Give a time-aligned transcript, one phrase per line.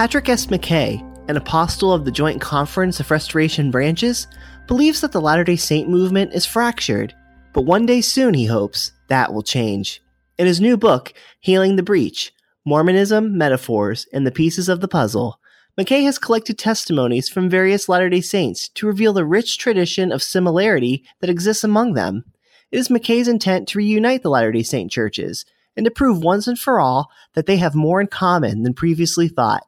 [0.00, 0.46] Patrick S.
[0.46, 0.98] McKay,
[1.28, 4.26] an apostle of the Joint Conference of Restoration Branches,
[4.66, 7.14] believes that the Latter day Saint movement is fractured,
[7.52, 10.00] but one day soon, he hopes, that will change.
[10.38, 12.32] In his new book, Healing the Breach
[12.64, 15.38] Mormonism, Metaphors, and the Pieces of the Puzzle,
[15.78, 20.22] McKay has collected testimonies from various Latter day Saints to reveal the rich tradition of
[20.22, 22.24] similarity that exists among them.
[22.72, 25.44] It is McKay's intent to reunite the Latter day Saint churches
[25.76, 29.28] and to prove once and for all that they have more in common than previously
[29.28, 29.66] thought.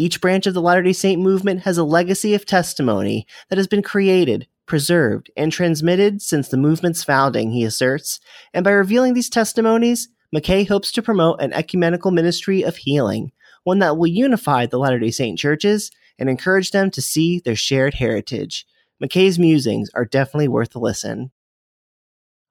[0.00, 3.66] Each branch of the Latter day Saint movement has a legacy of testimony that has
[3.66, 8.18] been created, preserved, and transmitted since the movement's founding, he asserts.
[8.54, 13.32] And by revealing these testimonies, McKay hopes to promote an ecumenical ministry of healing,
[13.64, 17.54] one that will unify the Latter day Saint churches and encourage them to see their
[17.54, 18.66] shared heritage.
[19.04, 21.30] McKay's musings are definitely worth a listen.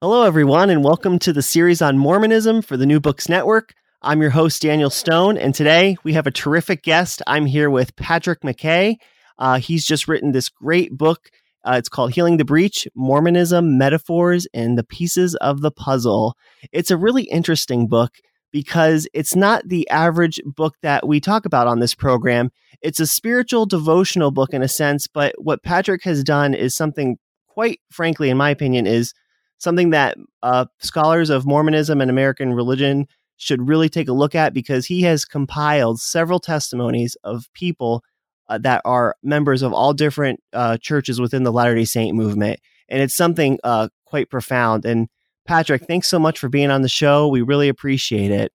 [0.00, 3.74] Hello, everyone, and welcome to the series on Mormonism for the New Books Network.
[4.02, 7.20] I'm your host, Daniel Stone, and today we have a terrific guest.
[7.26, 8.96] I'm here with Patrick McKay.
[9.38, 11.28] Uh, he's just written this great book.
[11.66, 16.34] Uh, it's called Healing the Breach Mormonism, Metaphors, and the Pieces of the Puzzle.
[16.72, 18.12] It's a really interesting book
[18.50, 22.50] because it's not the average book that we talk about on this program.
[22.80, 27.18] It's a spiritual devotional book in a sense, but what Patrick has done is something,
[27.48, 29.12] quite frankly, in my opinion, is
[29.58, 33.06] something that uh, scholars of Mormonism and American religion
[33.40, 38.04] should really take a look at because he has compiled several testimonies of people
[38.50, 42.60] uh, that are members of all different uh, churches within the Latter day Saint movement.
[42.90, 44.84] And it's something uh, quite profound.
[44.84, 45.08] And
[45.46, 47.28] Patrick, thanks so much for being on the show.
[47.28, 48.52] We really appreciate it.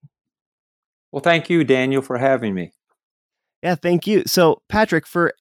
[1.11, 2.71] Well, thank you, Daniel, for having me.
[3.63, 4.23] Yeah, thank you.
[4.27, 5.33] So, Patrick, for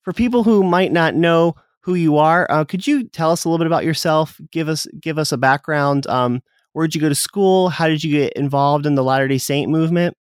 [0.00, 3.48] for people who might not know who you are, uh, could you tell us a
[3.50, 4.40] little bit about yourself?
[4.50, 6.06] Give us give us a background.
[6.06, 6.40] Um,
[6.72, 7.70] Where'd you go to school?
[7.70, 10.14] How did you get involved in the Latter day Saint movement?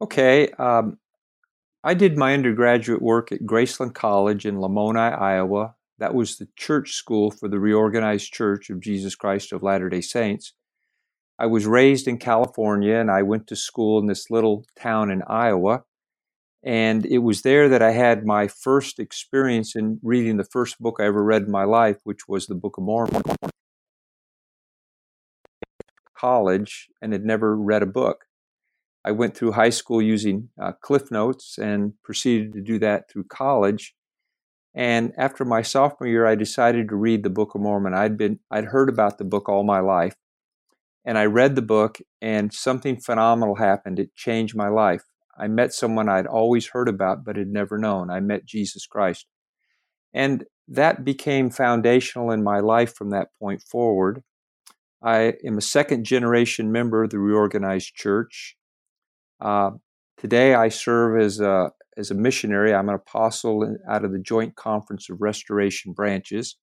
[0.00, 0.50] Okay.
[0.52, 0.98] Um,
[1.84, 5.74] I did my undergraduate work at Graceland College in Lamoni, Iowa.
[5.98, 10.00] That was the church school for the Reorganized Church of Jesus Christ of Latter day
[10.00, 10.54] Saints.
[11.38, 15.22] I was raised in California and I went to school in this little town in
[15.26, 15.84] Iowa.
[16.64, 20.96] And it was there that I had my first experience in reading the first book
[20.98, 23.22] I ever read in my life, which was the Book of Mormon
[26.18, 28.24] college and had never read a book.
[29.04, 33.24] I went through high school using uh, Cliff Notes and proceeded to do that through
[33.24, 33.94] college.
[34.74, 37.94] And after my sophomore year, I decided to read the Book of Mormon.
[37.94, 40.14] I'd been I'd heard about the book all my life,
[41.04, 43.98] and I read the book, and something phenomenal happened.
[43.98, 45.04] It changed my life.
[45.38, 48.10] I met someone I'd always heard about but had never known.
[48.10, 49.26] I met Jesus Christ,
[50.12, 54.22] and that became foundational in my life from that point forward.
[55.02, 58.56] I am a second generation member of the Reorganized Church.
[59.40, 59.70] Uh,
[60.16, 62.74] today, I serve as a, as a missionary.
[62.74, 66.56] I'm an apostle out of the Joint Conference of Restoration Branches.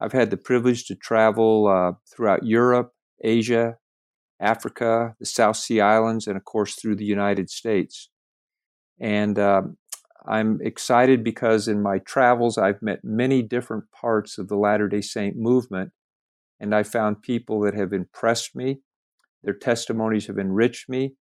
[0.00, 3.76] I've had the privilege to travel uh, throughout Europe, Asia,
[4.40, 8.08] Africa, the South Sea Islands, and of course through the United States.
[8.98, 9.62] And uh,
[10.26, 15.02] I'm excited because in my travels, I've met many different parts of the Latter day
[15.02, 15.92] Saint movement
[16.60, 18.80] and I found people that have impressed me,
[19.42, 21.14] Their testimonies have enriched me,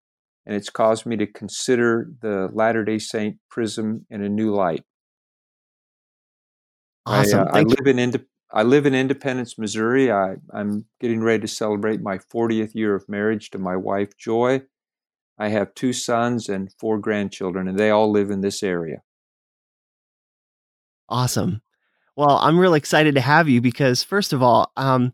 [0.46, 4.84] and it's caused me to consider the Latter day Saint prism in a new light.
[7.06, 7.40] Awesome.
[7.40, 8.14] I, uh, I live in
[8.52, 10.12] I live in Independence, Missouri.
[10.12, 14.64] I, I'm getting ready to celebrate my 40th year of marriage to my wife, Joy.
[15.38, 19.02] I have two sons and four grandchildren, and they all live in this area.
[21.08, 21.62] Awesome.
[22.16, 25.14] Well, I'm really excited to have you because, first of all, um,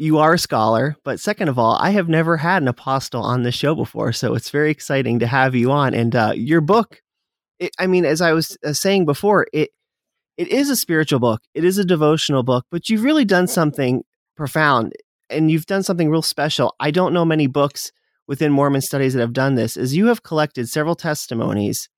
[0.00, 3.42] you are a scholar, but second of all, I have never had an apostle on
[3.42, 5.92] this show before, so it's very exciting to have you on.
[5.92, 7.02] And uh, your book,
[7.58, 9.70] it, I mean, as I was uh, saying before, it
[10.38, 14.02] it is a spiritual book, it is a devotional book, but you've really done something
[14.38, 14.94] profound,
[15.28, 16.74] and you've done something real special.
[16.80, 17.92] I don't know many books
[18.26, 19.76] within Mormon studies that have done this.
[19.76, 21.90] Is you have collected several testimonies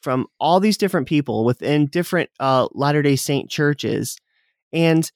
[0.00, 4.16] from all these different people within different uh, Latter day Saint churches.
[4.72, 5.10] And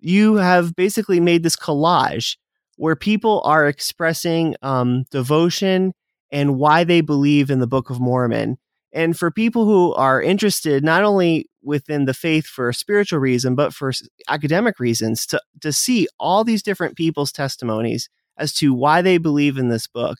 [0.00, 2.36] you have basically made this collage
[2.76, 5.92] where people are expressing um, devotion
[6.30, 8.56] and why they believe in the Book of Mormon.
[8.92, 13.54] And for people who are interested, not only within the faith for a spiritual reason,
[13.54, 13.92] but for
[14.28, 18.08] academic reasons, to, to see all these different people's testimonies
[18.38, 20.18] as to why they believe in this book.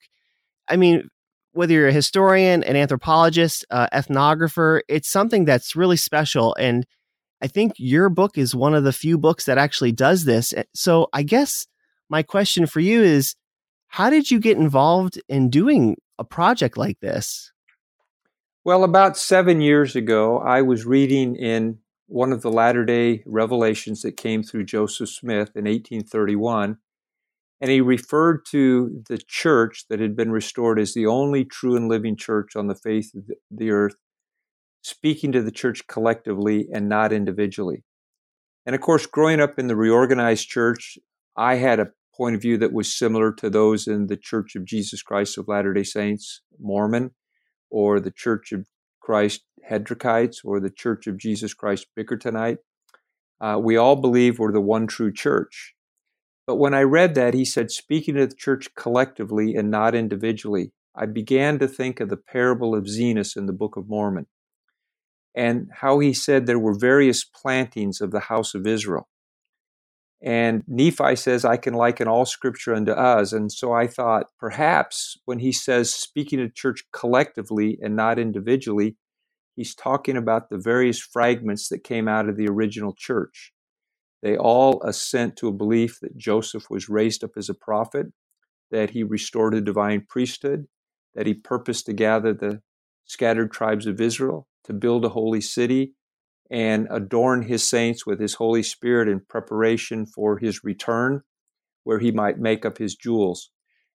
[0.69, 1.09] I mean,
[1.53, 6.55] whether you're a historian, an anthropologist, uh, ethnographer, it's something that's really special.
[6.57, 6.85] And
[7.43, 10.53] I think your book is one of the few books that actually does this.
[10.53, 11.67] Eh, so I guess
[12.09, 13.35] my question for you is
[13.89, 17.53] how did you get involved in doing a project like this?
[18.65, 24.03] Well, about seven years ago, I was reading in one of the latter day revelations
[24.03, 26.79] that came through Joseph Smith in 1831
[27.61, 31.89] and he referred to the church that had been restored as the only true and
[31.89, 33.97] living church on the face of the earth,
[34.83, 37.85] speaking to the church collectively and not individually.
[38.67, 40.99] And of course, growing up in the reorganized church,
[41.37, 44.65] I had a point of view that was similar to those in the Church of
[44.65, 47.13] Jesus Christ of Latter day Saints, Mormon,
[47.71, 48.67] or the Church of
[49.01, 52.59] Christ Hedrickites, or the Church of Jesus Christ Bickertonite.
[53.41, 55.75] Uh, we all believe we're the one true church.
[56.47, 60.73] But when I read that, he said, speaking to the church collectively and not individually,
[60.95, 64.27] I began to think of the parable of Zenos in the Book of Mormon
[65.39, 69.09] and how he said there were various plantings of the house of Israel.
[70.21, 73.33] And Nephi says, I can liken all scripture unto us.
[73.33, 78.97] And so I thought perhaps when he says speaking to church collectively and not individually,
[79.55, 83.53] he's talking about the various fragments that came out of the original church.
[84.25, 88.07] They all assent to a belief that Joseph was raised up as a prophet,
[88.73, 90.67] that he restored a divine priesthood,
[91.15, 92.61] that he purposed to gather the
[93.05, 95.95] scattered tribes of Israel, to build a holy city,
[96.51, 101.23] and adorn his saints with his Holy Spirit in preparation for his return,
[101.85, 103.51] where he might make up his jewels.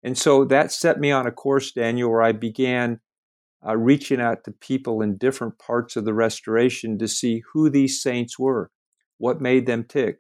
[0.03, 3.00] And so that set me on a course, Daniel, where I began
[3.65, 8.01] uh, reaching out to people in different parts of the restoration to see who these
[8.01, 8.71] saints were.
[9.18, 10.18] What made them tick?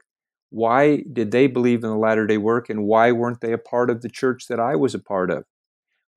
[0.51, 3.89] Why did they believe in the latter day work and why weren't they a part
[3.89, 5.45] of the church that I was a part of?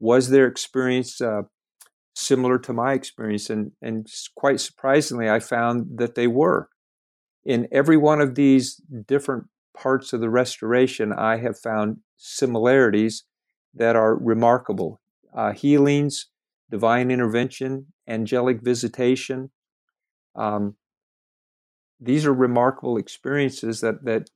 [0.00, 1.42] Was their experience uh,
[2.14, 3.50] similar to my experience?
[3.50, 6.68] And, and quite surprisingly, I found that they were.
[7.44, 9.44] In every one of these different
[9.76, 13.24] parts of the restoration, I have found similarities
[13.74, 15.00] that are remarkable
[15.34, 16.28] uh, healings,
[16.70, 19.50] divine intervention, angelic visitation,
[20.36, 20.76] um,
[22.00, 24.30] these are remarkable experiences that that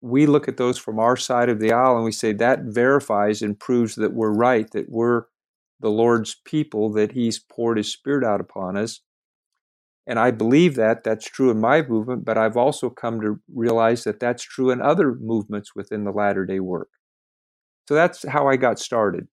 [0.00, 3.42] we look at those from our side of the aisle and we say that verifies
[3.42, 5.24] and proves that we're right, that we're
[5.80, 9.00] the Lord's people, that He's poured His Spirit out upon us.
[10.06, 14.04] And I believe that that's true in my movement, but I've also come to realize
[14.04, 16.88] that that's true in other movements within the latter day work.
[17.88, 19.26] So that's how I got started.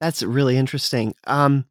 [0.00, 1.14] That's really interesting.
[1.26, 1.64] Um,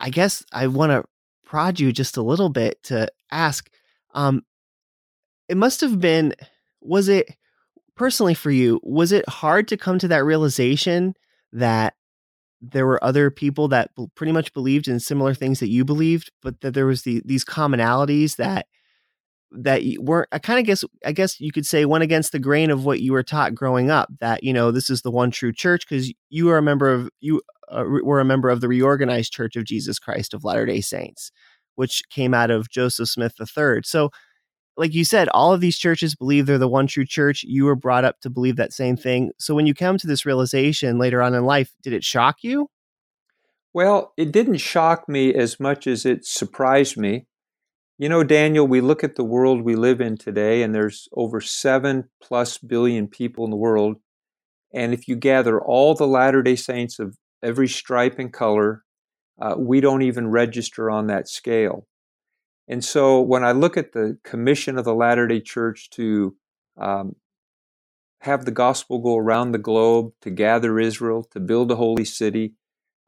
[0.00, 1.04] I guess I want to
[1.44, 3.70] prod you just a little bit to ask
[4.14, 4.42] um
[5.48, 6.34] it must have been
[6.80, 7.36] was it
[7.96, 11.14] personally for you was it hard to come to that realization
[11.54, 11.94] that
[12.60, 16.60] there were other people that pretty much believed in similar things that you believed but
[16.60, 18.66] that there was the, these commonalities that
[19.50, 22.70] that weren't i kind of guess i guess you could say went against the grain
[22.70, 25.52] of what you were taught growing up that you know this is the one true
[25.52, 29.32] church because you are a member of you uh, were a member of the reorganized
[29.32, 31.30] church of jesus christ of latter day saints
[31.76, 34.10] which came out of joseph smith iii so
[34.76, 37.76] like you said all of these churches believe they're the one true church you were
[37.76, 41.22] brought up to believe that same thing so when you come to this realization later
[41.22, 42.68] on in life did it shock you
[43.72, 47.26] well it didn't shock me as much as it surprised me
[47.96, 51.40] you know, Daniel, we look at the world we live in today, and there's over
[51.40, 53.96] seven plus billion people in the world.
[54.72, 58.82] And if you gather all the Latter day Saints of every stripe and color,
[59.40, 61.86] uh, we don't even register on that scale.
[62.66, 66.34] And so when I look at the commission of the Latter day Church to
[66.80, 67.16] um,
[68.20, 72.54] have the gospel go around the globe, to gather Israel, to build a holy city,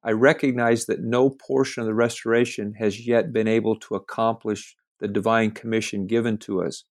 [0.05, 5.09] I recognize that no portion of the restoration has yet been able to accomplish the
[5.09, 6.85] divine commission given to us.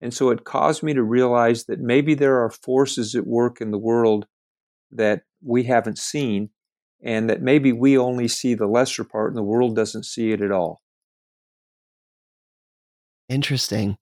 [0.00, 3.70] And so it caused me to realize that maybe there are forces at work in
[3.70, 4.26] the world
[4.90, 6.50] that we haven't seen,
[7.02, 10.42] and that maybe we only see the lesser part and the world doesn't see it
[10.42, 10.81] at all.
[13.28, 13.96] Interesting.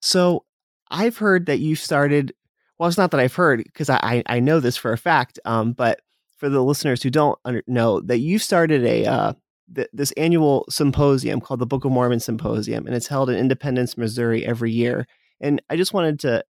[0.00, 0.44] So
[0.90, 2.32] I've heard that you started.
[2.78, 5.38] Well, it's not that I've heard because I, I know this for a fact.
[5.44, 6.00] Um, but
[6.36, 9.32] for the listeners who don't under, know that you started a uh,
[9.74, 13.96] th- this annual symposium called the Book of Mormon Symposium, and it's held in Independence,
[13.96, 15.06] Missouri, every year.
[15.40, 16.44] And I just wanted to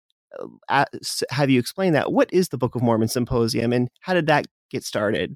[0.70, 0.86] uh,
[1.30, 2.12] have you explain that.
[2.12, 5.36] What is the Book of Mormon Symposium, and how did that get started?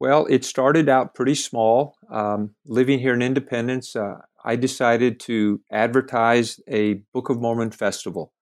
[0.00, 1.96] Well, it started out pretty small.
[2.10, 8.32] Um, living here in Independence, uh, I decided to advertise a Book of Mormon festival.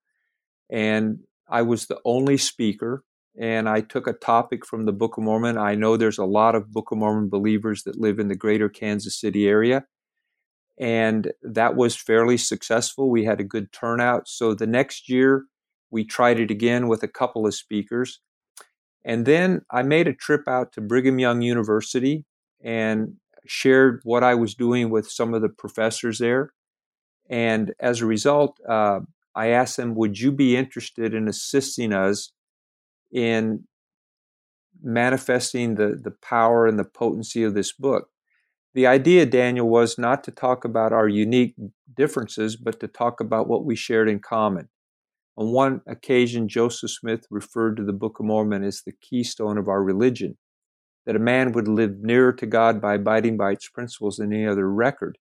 [0.70, 3.02] And I was the only speaker,
[3.36, 5.58] and I took a topic from the Book of Mormon.
[5.58, 8.68] I know there's a lot of Book of Mormon believers that live in the greater
[8.68, 9.84] Kansas City area.
[10.78, 13.10] And that was fairly successful.
[13.10, 14.28] We had a good turnout.
[14.28, 15.46] So the next year,
[15.90, 18.20] we tried it again with a couple of speakers.
[19.04, 22.25] And then I made a trip out to Brigham Young University
[22.62, 23.14] and
[23.48, 26.52] shared what I was doing with some of the professors there.
[27.28, 29.00] And as a result, uh,
[29.34, 32.32] I asked them, Would you be interested in assisting us
[33.12, 33.64] in
[34.82, 38.08] manifesting the, the power and the potency of this book?
[38.74, 41.54] The idea, Daniel, was not to talk about our unique
[41.94, 44.68] differences, but to talk about what we shared in common.
[45.38, 49.68] On one occasion, Joseph Smith referred to the Book of Mormon as the keystone of
[49.68, 50.36] our religion,
[51.06, 54.46] that a man would live nearer to God by abiding by its principles than any
[54.46, 55.16] other record.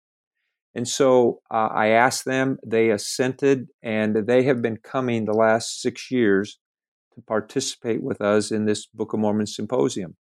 [0.74, 5.82] And so uh, I asked them, they assented, and they have been coming the last
[5.82, 6.60] six years
[7.14, 10.18] to participate with us in this Book of Mormon symposium.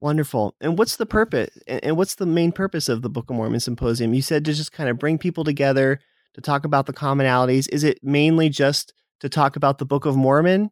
[0.00, 0.54] Wonderful.
[0.60, 1.58] And what's the purpose?
[1.66, 4.14] And what's the main purpose of the Book of Mormon symposium?
[4.14, 6.00] You said to just kind of bring people together
[6.34, 7.68] to talk about the commonalities?
[7.72, 10.70] Is it mainly just to talk about the Book of Mormon?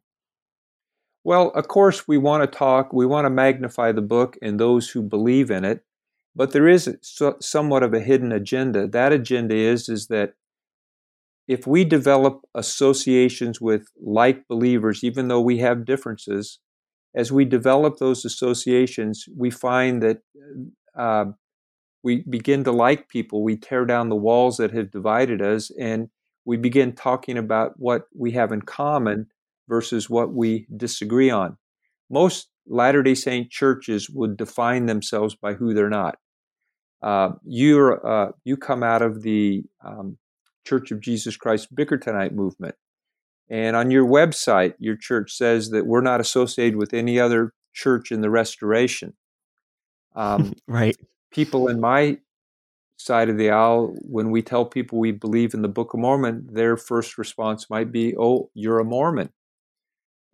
[1.27, 4.91] Well, of course, we want to talk, we want to magnify the book and those
[4.91, 5.83] who believe in it,
[6.33, 8.87] but there is so, somewhat of a hidden agenda.
[8.87, 10.35] That agenda is, is that
[11.45, 16.59] if we develop associations with like believers, even though we have differences,
[17.13, 20.19] as we develop those associations, we find that
[20.97, 21.25] uh,
[22.03, 23.43] we begin to like people.
[23.43, 26.07] We tear down the walls that have divided us and
[26.45, 29.27] we begin talking about what we have in common
[29.67, 31.57] versus what we disagree on.
[32.09, 36.17] Most Latter day Saint churches would define themselves by who they're not.
[37.01, 40.17] Uh, you're, uh, you come out of the um,
[40.65, 42.75] Church of Jesus Christ Bickertonite movement.
[43.49, 48.11] And on your website, your church says that we're not associated with any other church
[48.11, 49.13] in the restoration.
[50.15, 50.97] Um, right
[51.31, 52.17] people in my
[52.97, 56.47] side of the aisle, when we tell people we believe in the Book of Mormon,
[56.51, 59.29] their first response might be, Oh, you're a Mormon.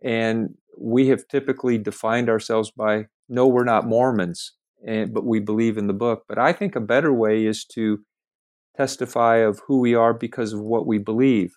[0.04, 4.52] And we have typically defined ourselves by, No, we're not Mormons,
[4.86, 6.24] and, but we believe in the book.
[6.28, 8.04] But I think a better way is to
[8.76, 11.54] testify of who we are because of what we believe.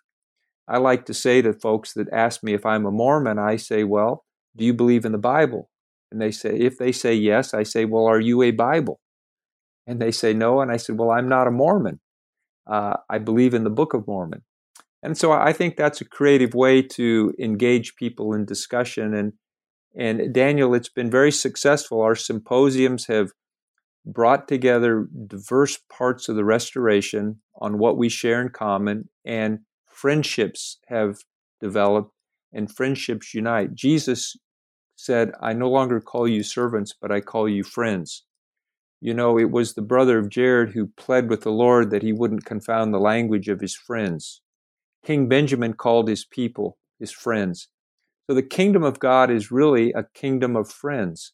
[0.67, 3.83] I like to say to folks that ask me if I'm a Mormon, I say,
[3.83, 4.25] Well,
[4.55, 5.69] do you believe in the Bible?
[6.11, 8.99] And they say, if they say yes, I say, Well, are you a Bible?
[9.85, 10.61] And they say no.
[10.61, 11.99] And I said, Well, I'm not a Mormon.
[12.65, 14.43] Uh, I believe in the Book of Mormon.
[15.03, 19.13] And so I think that's a creative way to engage people in discussion.
[19.13, 19.33] And,
[19.95, 22.01] and Daniel, it's been very successful.
[22.01, 23.31] Our symposiums have
[24.05, 30.79] brought together diverse parts of the restoration on what we share in common, and friendships
[30.87, 31.17] have
[31.59, 32.11] developed,
[32.53, 33.75] and friendships unite.
[33.75, 34.35] Jesus
[34.95, 38.23] said, I no longer call you servants, but I call you friends.
[38.99, 42.13] You know, it was the brother of Jared who pled with the Lord that he
[42.13, 44.41] wouldn't confound the language of his friends.
[45.07, 47.69] King Benjamin called his people his friends.
[48.29, 51.31] So the kingdom of God is really a kingdom of friends.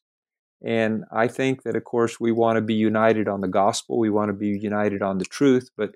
[0.64, 3.98] And I think that, of course, we want to be united on the gospel.
[3.98, 5.72] We want to be united on the truth.
[5.76, 5.96] But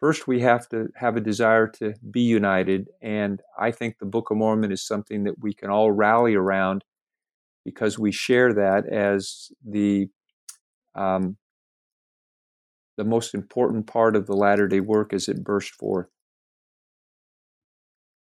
[0.00, 2.88] first, we have to have a desire to be united.
[3.02, 6.82] And I think the Book of Mormon is something that we can all rally around
[7.62, 10.08] because we share that as the
[10.94, 11.36] um,
[12.96, 16.08] the most important part of the latter day work as it burst forth.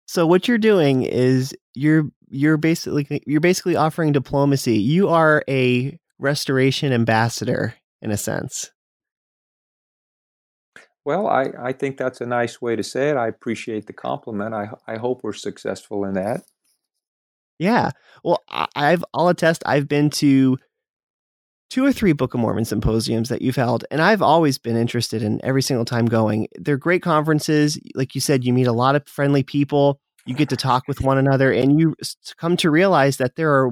[0.05, 4.77] So what you're doing is you're you're basically you're basically offering diplomacy.
[4.77, 8.71] You are a restoration ambassador in a sense.
[11.03, 13.17] Well, I, I think that's a nice way to say it.
[13.17, 14.55] I appreciate the compliment.
[14.55, 16.41] I I hope we're successful in that.
[17.59, 17.91] Yeah.
[18.23, 18.43] Well,
[18.75, 19.63] I've I'll attest.
[19.65, 20.57] I've been to
[21.69, 25.21] two or three Book of Mormon symposiums that you've held, and I've always been interested
[25.21, 26.47] in every single time going.
[26.55, 27.79] They're great conferences.
[27.95, 29.99] Like you said, you meet a lot of friendly people.
[30.25, 31.95] You get to talk with one another, and you
[32.37, 33.71] come to realize that there are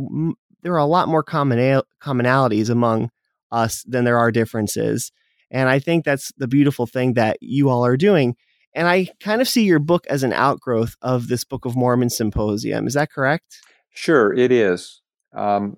[0.61, 3.09] there are a lot more commonal commonalities among
[3.51, 5.11] us than there are differences.
[5.51, 8.35] And I think that's the beautiful thing that you all are doing.
[8.73, 12.09] And I kind of see your book as an outgrowth of this Book of Mormon
[12.09, 12.87] symposium.
[12.87, 13.59] Is that correct?
[13.91, 15.01] Sure, it is.
[15.35, 15.77] Um,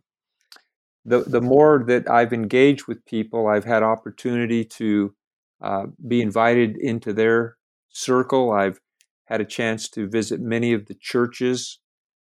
[1.06, 5.16] the the more that I've engaged with people, I've had opportunity to
[5.62, 7.58] uh, be invited into their
[7.90, 8.52] circle.
[8.52, 8.80] I've
[9.26, 11.80] had a chance to visit many of the churches.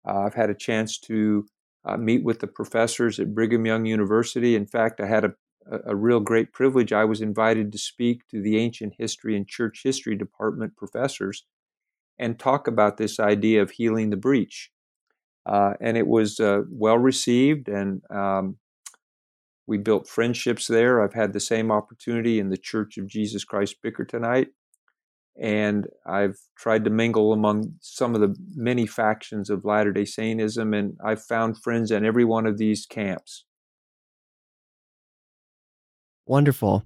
[0.08, 1.48] Uh, I've had a chance to
[1.86, 4.56] uh, meet with the professors at Brigham Young University.
[4.56, 5.34] In fact, I had a,
[5.86, 6.94] a real great privilege.
[6.94, 11.46] I was invited to speak to the ancient history and church history department professors
[12.18, 14.72] and talk about this idea of healing the breach.
[15.46, 18.58] Uh, and it was uh, well received, and um,
[19.68, 21.02] we built friendships there.
[21.02, 24.48] I've had the same opportunity in the Church of Jesus Christ Bickertonite,
[25.40, 30.78] and I've tried to mingle among some of the many factions of Latter day Saintism,
[30.78, 33.46] and I've found friends in every one of these camps.
[36.26, 36.84] Wonderful.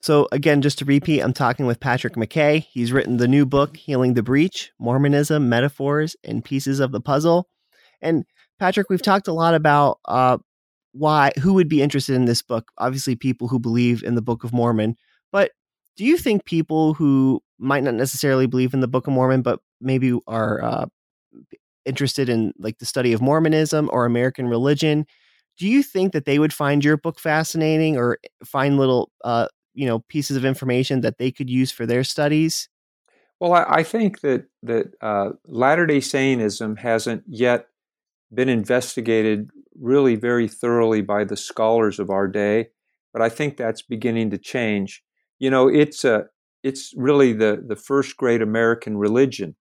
[0.00, 2.64] So, again, just to repeat, I'm talking with Patrick McKay.
[2.64, 7.48] He's written the new book, Healing the Breach Mormonism, Metaphors, and Pieces of the Puzzle.
[8.00, 8.24] And,
[8.58, 10.38] Patrick, we've talked a lot about uh,
[10.92, 12.70] why, who would be interested in this book.
[12.78, 14.96] Obviously, people who believe in the Book of Mormon.
[15.30, 15.52] But
[15.96, 19.60] do you think people who might not necessarily believe in the Book of Mormon, but
[19.80, 20.86] maybe are uh,
[21.84, 25.06] interested in like the study of Mormonism or American religion,
[25.58, 29.86] do you think that they would find your book fascinating or find little uh, you
[29.86, 32.68] know pieces of information that they could use for their studies?
[33.40, 37.66] Well, I, I think that that uh, Latter Day Saintism hasn't yet
[38.32, 39.50] been investigated
[39.82, 42.68] really very thoroughly by the scholars of our day,
[43.12, 45.02] but I think that's beginning to change.
[45.38, 46.26] You know, it's a
[46.62, 49.56] it's really the the first great American religion,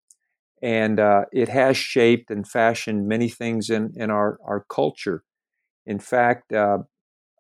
[0.61, 5.23] and uh, it has shaped and fashioned many things in in our our culture.
[5.87, 6.79] In fact, uh,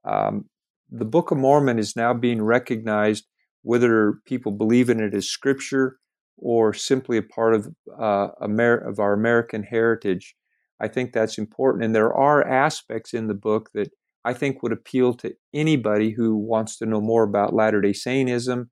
[0.04, 0.46] um,
[0.90, 3.26] the Book of Mormon is now being recognized,
[3.62, 5.98] whether people believe in it as scripture
[6.38, 10.36] or simply a part of uh, Amer- of our American heritage.
[10.80, 13.90] I think that's important, and there are aspects in the book that
[14.24, 18.68] I think would appeal to anybody who wants to know more about Latter Day Saintism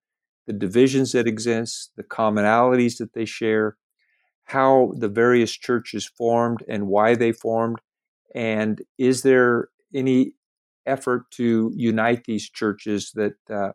[0.46, 3.76] the divisions that exist, the commonalities that they share,
[4.44, 7.78] how the various churches formed and why they formed,
[8.34, 10.34] and is there any
[10.86, 13.72] effort to unite these churches that uh,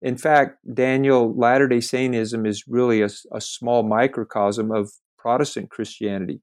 [0.00, 6.40] in fact daniel latter-day saintism is really a, a, small microcosm of protestant christianity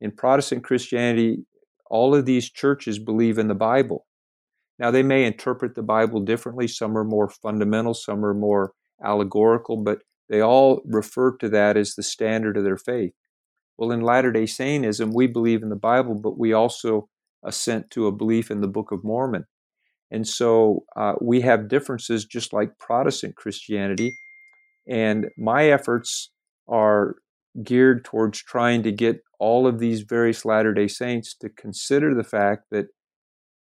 [0.00, 1.44] in protestant christianity
[1.90, 4.06] all of these churches believe in the bible
[4.78, 8.72] now they may interpret the bible differently some are more fundamental some are more
[9.04, 13.12] allegorical, but they all refer to that as the standard of their faith.
[13.76, 17.08] Well, in Latter day Saintism, we believe in the Bible, but we also
[17.44, 19.46] assent to a belief in the Book of Mormon.
[20.10, 24.12] And so uh, we have differences just like Protestant Christianity.
[24.88, 26.30] And my efforts
[26.68, 27.16] are
[27.62, 32.24] geared towards trying to get all of these various Latter day Saints to consider the
[32.24, 32.86] fact that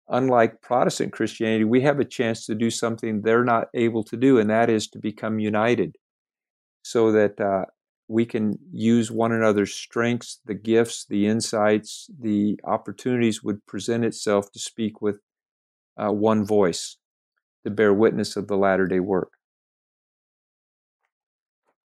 [0.10, 4.38] unlike Protestant Christianity, we have a chance to do something they're not able to do,
[4.40, 5.96] and that is to become united
[6.84, 7.66] so that uh,
[8.08, 14.52] we can use one another's strengths, the gifts, the insights, the opportunities would present itself
[14.52, 15.16] to speak with
[15.98, 16.98] uh, one voice
[17.64, 19.32] to bear witness of the latter day work.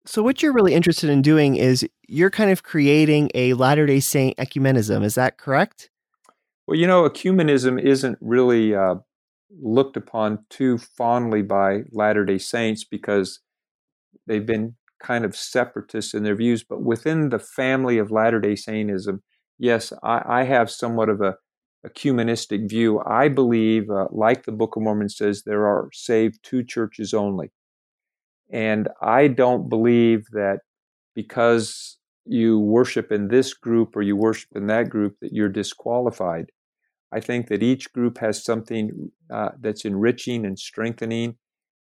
[0.07, 4.01] So, what you're really interested in doing is you're kind of creating a Latter day
[4.01, 5.03] Saint ecumenism.
[5.03, 5.91] Is that correct?
[6.67, 8.97] Well, you know, ecumenism isn't really uh,
[9.63, 13.41] looked upon too fondly by Latter day Saints because
[14.27, 16.65] they've been kind of separatist in their views.
[16.65, 19.21] But within the family of Latter day Saintism,
[19.59, 21.37] yes, I, I, have somewhat of a
[21.87, 23.01] ecumenistic view.
[23.07, 27.51] I believe, uh, like the Book of Mormon says, there are saved two churches only.
[28.51, 30.61] And I don't believe that
[31.15, 36.51] because you worship in this group or you worship in that group that you're disqualified.
[37.13, 41.37] I think that each group has something uh, that's enriching and strengthening,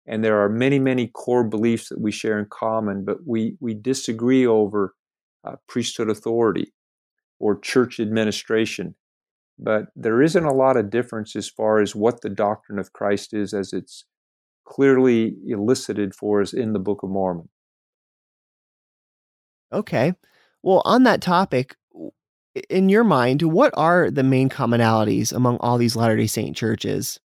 [0.06, 3.72] and there are many, many core beliefs that we share in common, but we, we
[3.72, 4.94] disagree over
[5.44, 6.72] uh, priesthood authority
[7.38, 8.94] or church administration.
[9.58, 13.32] But there isn't a lot of difference as far as what the doctrine of Christ
[13.32, 14.04] is as it's
[14.64, 17.48] clearly elicited for us in the Book of Mormon.
[19.72, 20.12] Okay.
[20.62, 21.76] Well, on that topic,
[22.68, 27.18] in your mind, what are the main commonalities among all these Latter day Saint churches?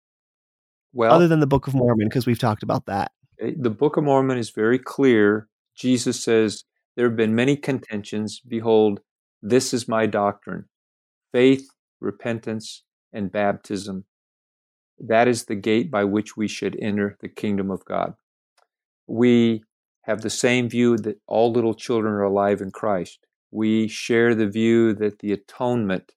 [0.92, 3.12] Well, other than the Book of Mormon, because we've talked about that.
[3.40, 5.49] Eh, the Book of Mormon is very clear.
[5.77, 6.64] Jesus says,
[6.96, 8.40] There have been many contentions.
[8.46, 9.01] Behold,
[9.42, 10.64] this is my doctrine
[11.33, 11.68] faith,
[12.01, 14.05] repentance, and baptism.
[14.98, 18.14] That is the gate by which we should enter the kingdom of God.
[19.06, 19.62] We
[20.02, 23.26] have the same view that all little children are alive in Christ.
[23.50, 26.12] We share the view that the atonement,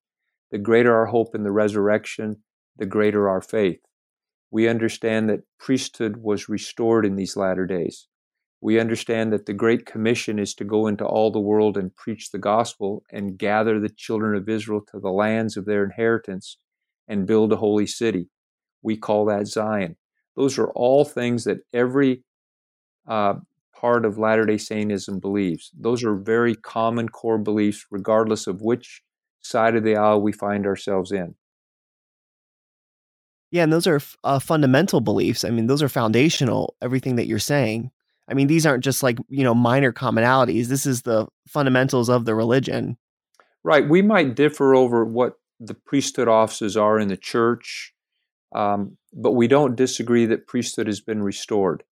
[0.51, 2.43] the greater our hope in the resurrection,
[2.77, 3.81] the greater our faith.
[4.51, 8.07] We understand that priesthood was restored in these latter days.
[8.61, 12.31] We understand that the Great Commission is to go into all the world and preach
[12.31, 16.57] the gospel and gather the children of Israel to the lands of their inheritance
[17.07, 18.29] and build a holy city.
[18.81, 19.95] We call that Zion.
[20.35, 22.23] Those are all things that every
[23.07, 23.35] uh,
[23.75, 25.71] part of Latter day Saintism believes.
[25.77, 29.01] Those are very common core beliefs, regardless of which
[29.41, 31.35] side of the aisle we find ourselves in.
[33.51, 35.43] Yeah, and those are uh, fundamental beliefs.
[35.43, 37.89] I mean, those are foundational, everything that you're saying.
[38.27, 40.67] I mean, these aren't just like, you know, minor commonalities.
[40.67, 42.97] This is the fundamentals of the religion.
[43.63, 43.89] Right.
[43.89, 47.93] We might differ over what the priesthood offices are in the church,
[48.53, 51.83] um, but we don't disagree that priesthood has been restored.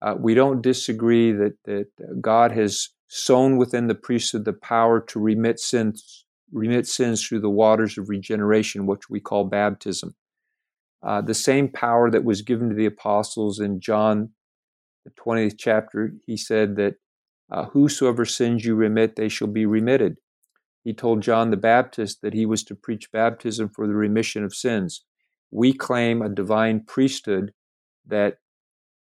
[0.00, 1.86] Uh, we don't disagree that, that
[2.20, 7.50] God has sown within the priesthood the power to remit sins, remit sins through the
[7.50, 10.14] waters of regeneration, which we call baptism.
[11.02, 14.30] Uh, the same power that was given to the apostles in John,
[15.04, 16.96] the 20th chapter, he said that
[17.50, 20.16] uh, whosoever sins you remit, they shall be remitted.
[20.84, 24.54] He told John the Baptist that he was to preach baptism for the remission of
[24.54, 25.04] sins.
[25.50, 27.52] We claim a divine priesthood
[28.06, 28.38] that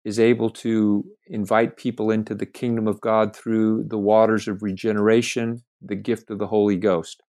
[0.05, 5.63] is able to invite people into the kingdom of God through the waters of regeneration,
[5.83, 7.23] the gift of the Holy Ghost.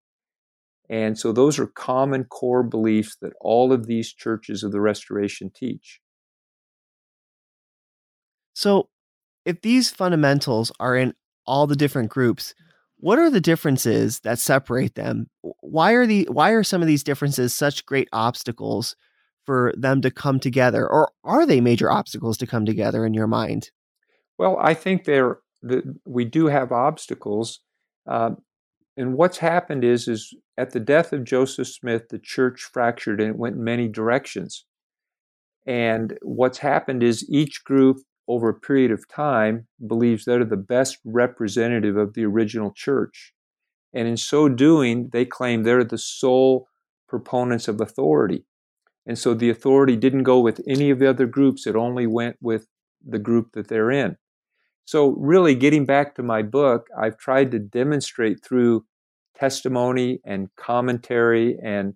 [0.89, 5.51] And so those are common core beliefs that all of these churches of the Restoration
[5.55, 6.01] teach.
[8.55, 8.89] So,
[9.45, 11.15] if these fundamentals are in
[11.47, 12.55] all the different groups,
[13.01, 15.29] what are the differences that separate them?
[15.61, 18.95] Why are the why are some of these differences such great obstacles
[19.47, 23.27] for them to come together, or are they major obstacles to come together in your
[23.27, 23.71] mind?
[24.39, 25.39] Well, I think there
[26.05, 27.61] we do have obstacles.
[28.07, 28.31] Uh,
[28.97, 33.31] and what's happened is, is at the death of Joseph Smith, the church fractured and
[33.31, 34.67] it went in many directions.
[35.67, 37.99] And what's happened is each group
[38.31, 43.33] over a period of time believes they're the best representative of the original church.
[43.93, 46.69] And in so doing, they claim they're the sole
[47.09, 48.47] proponents of authority.
[49.07, 52.37] And so the authority didn't go with any of the other groups, it only went
[52.41, 52.69] with
[53.05, 54.17] the group that they're in.
[54.85, 58.85] So, really, getting back to my book, I've tried to demonstrate through
[59.37, 61.95] testimony and commentary and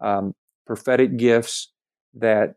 [0.00, 0.34] um,
[0.66, 1.72] prophetic gifts
[2.14, 2.54] that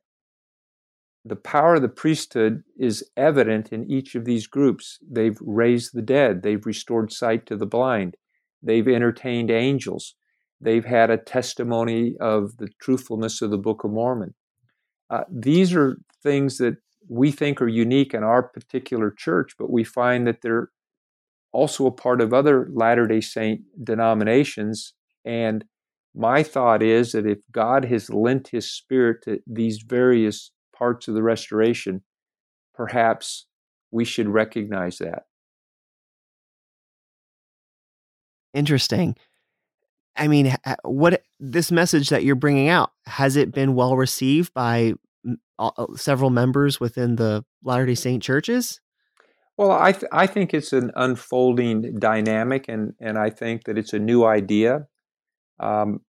[1.23, 4.97] the power of the priesthood is evident in each of these groups.
[5.07, 8.15] They've raised the dead, they've restored sight to the blind,
[8.61, 10.15] they've entertained angels,
[10.59, 14.33] they've had a testimony of the truthfulness of the Book of Mormon.
[15.09, 19.83] Uh, these are things that we think are unique in our particular church, but we
[19.83, 20.69] find that they're
[21.51, 24.93] also a part of other Latter day Saint denominations.
[25.25, 25.65] And
[26.15, 31.13] my thought is that if God has lent his spirit to these various parts of
[31.13, 32.01] the restoration,
[32.73, 33.45] perhaps
[33.91, 35.25] we should recognize that.
[38.55, 39.15] Interesting.
[40.15, 44.93] I mean, what this message that you're bringing out has it been well received by
[45.95, 48.81] several members within the Latter Day Saint churches?
[49.57, 53.93] Well, I th- I think it's an unfolding dynamic, and and I think that it's
[53.93, 54.87] a new idea.
[55.59, 56.01] Um,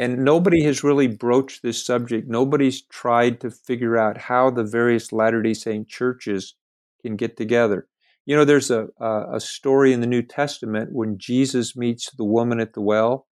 [0.00, 2.26] and nobody has really broached this subject.
[2.26, 6.54] Nobody's tried to figure out how the various Latter Day Saint churches
[7.02, 7.86] can get together.
[8.24, 12.60] You know, there's a, a, story in the New Testament when Jesus meets the woman
[12.60, 13.26] at the well,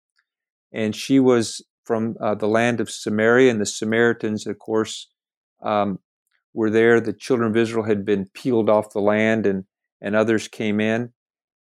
[0.72, 5.10] and she was from uh, the land of Samaria, and the Samaritans, of course,
[5.62, 5.98] um,
[6.54, 6.98] were there.
[6.98, 9.64] The children of Israel had been peeled off the land, and
[10.00, 11.12] and others came in.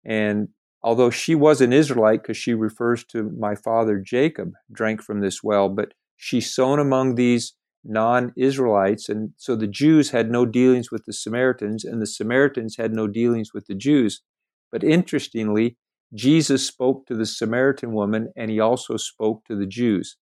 [0.06, 0.50] And
[0.84, 5.44] although she was an Israelite, because she refers to my father Jacob, drank from this
[5.44, 11.06] well, but she's sown among these non-Israelites, and so the Jews had no dealings with
[11.06, 14.22] the Samaritans, and the Samaritans had no dealings with the Jews.
[14.72, 15.78] But interestingly,
[16.14, 20.18] Jesus spoke to the Samaritan woman and he also spoke to the Jews.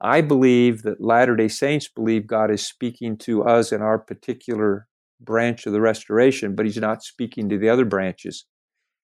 [0.00, 4.86] I believe that Latter day Saints believe God is speaking to us in our particular
[5.20, 8.46] branch of the restoration, but he's not speaking to the other branches.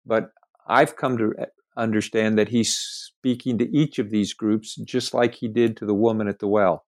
[0.07, 0.31] But
[0.67, 1.35] I've come to
[1.77, 5.95] understand that he's speaking to each of these groups just like he did to the
[5.95, 6.85] woman at the well.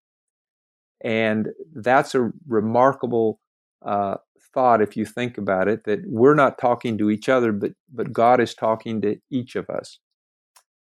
[1.02, 3.40] And that's a remarkable
[3.84, 4.16] uh,
[4.52, 8.12] thought if you think about it that we're not talking to each other, but, but
[8.12, 9.98] God is talking to each of us.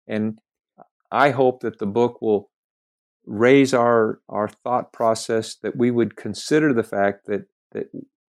[0.08, 0.40] And
[1.12, 2.50] I hope that the book will
[3.26, 7.88] raise our, our thought process that we would consider the fact that, that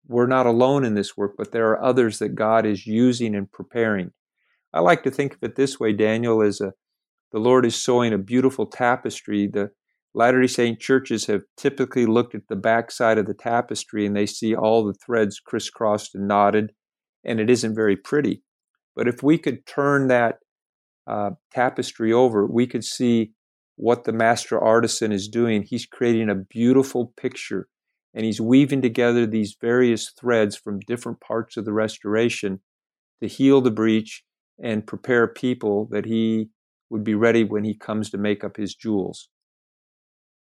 [0.08, 3.50] we're not alone in this work, but there are others that God is using and
[3.50, 4.12] preparing.
[4.72, 6.72] I like to think of it this way, Daniel, as a,
[7.32, 9.46] the Lord is sewing a beautiful tapestry.
[9.46, 9.70] The
[10.14, 14.26] Latter day Saint churches have typically looked at the backside of the tapestry and they
[14.26, 16.72] see all the threads crisscrossed and knotted,
[17.24, 18.42] and it isn't very pretty.
[18.94, 20.36] But if we could turn that
[21.06, 23.32] uh, tapestry over, we could see
[23.76, 25.62] what the master artisan is doing.
[25.62, 27.68] He's creating a beautiful picture
[28.16, 32.60] and he's weaving together these various threads from different parts of the restoration
[33.22, 34.24] to heal the breach
[34.60, 36.48] and prepare people that he
[36.88, 39.28] would be ready when he comes to make up his jewels.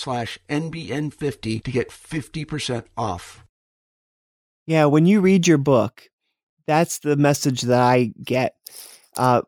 [0.00, 3.44] slash NBN50 to get 50% off.
[4.66, 6.08] Yeah, when you read your book,
[6.66, 8.54] that's the message that I get.
[9.16, 9.42] Uh,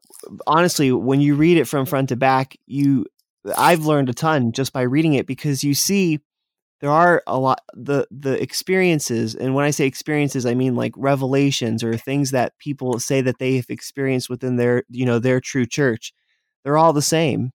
[0.46, 3.06] honestly, when you read it from front to back, you
[3.56, 6.20] I've learned a ton just by reading it because you see
[6.80, 10.92] there are a lot the the experiences and when i say experiences i mean like
[10.96, 15.40] revelations or things that people say that they have experienced within their you know their
[15.40, 16.12] true church
[16.62, 17.52] they're all the same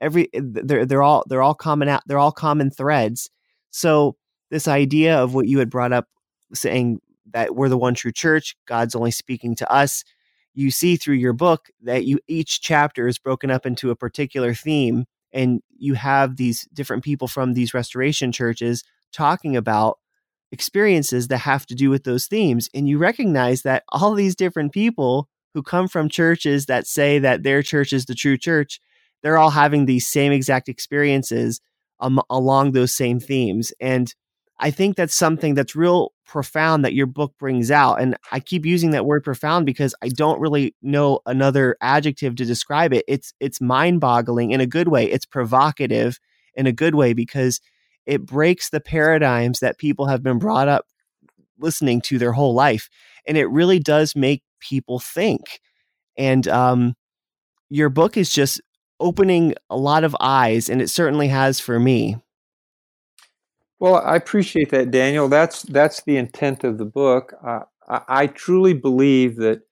[0.00, 3.30] every eh, they're they're all they're all common out they're all common threads.
[3.70, 4.16] So
[4.50, 6.08] this idea of what you had brought up,
[6.52, 7.00] saying
[7.32, 10.04] that we're the one true church, God's only speaking to us.
[10.54, 14.54] You see through your book that you each chapter is broken up into a particular
[14.54, 18.82] theme, and you have these different people from these restoration churches
[19.12, 19.98] talking about
[20.52, 22.68] experiences that have to do with those themes.
[22.74, 27.42] And you recognize that all these different people who come from churches that say that
[27.42, 28.80] their church is the true church
[29.22, 31.60] they're all having these same exact experiences
[32.00, 33.72] um, along those same themes.
[33.80, 34.14] And
[34.58, 38.00] I think that's something that's real profound that your book brings out.
[38.00, 42.44] And I keep using that word profound because I don't really know another adjective to
[42.44, 43.04] describe it.
[43.08, 45.10] It's it's mind-boggling in a good way.
[45.10, 46.18] It's provocative
[46.54, 47.60] in a good way because
[48.06, 50.86] it breaks the paradigms that people have been brought up
[51.58, 52.88] listening to their whole life.
[53.26, 55.60] And it really does make people think.
[56.16, 56.94] And um,
[57.70, 58.60] your book is just
[59.00, 62.16] opening a lot of eyes, and it certainly has for me.
[63.80, 65.28] Well, I appreciate that, Daniel.
[65.28, 67.32] That's that's the intent of the book.
[67.42, 69.62] Uh, I, I, truly believe that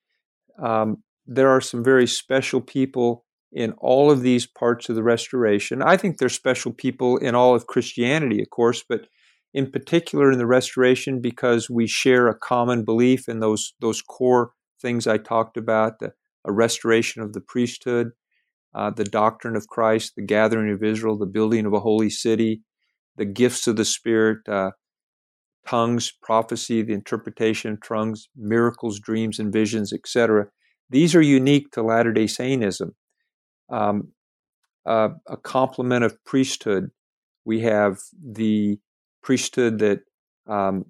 [0.59, 5.83] um, there are some very special people in all of these parts of the restoration.
[5.83, 9.09] I think there's special people in all of Christianity, of course, but
[9.53, 14.53] in particular in the restoration because we share a common belief in those those core
[14.81, 16.15] things I talked about: the,
[16.47, 18.13] a restoration of the priesthood,
[18.75, 22.63] uh, the doctrine of Christ, the gathering of Israel, the building of a holy city,
[23.17, 24.71] the gifts of the Spirit, uh,
[25.67, 30.47] tongues, prophecy, the interpretation of tongues, miracles, dreams, and visions, etc.
[30.91, 32.91] These are unique to Latter day Saintism.
[33.71, 34.13] Um,
[34.87, 36.91] uh, a complement of priesthood.
[37.45, 38.79] We have the
[39.23, 40.01] priesthood that
[40.47, 40.87] um,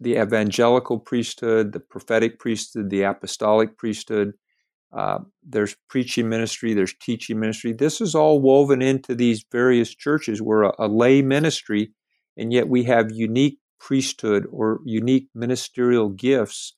[0.00, 4.32] the evangelical priesthood, the prophetic priesthood, the apostolic priesthood,
[4.96, 7.72] uh, there's preaching ministry, there's teaching ministry.
[7.72, 10.40] This is all woven into these various churches.
[10.40, 11.92] We're a, a lay ministry,
[12.36, 16.74] and yet we have unique priesthood or unique ministerial gifts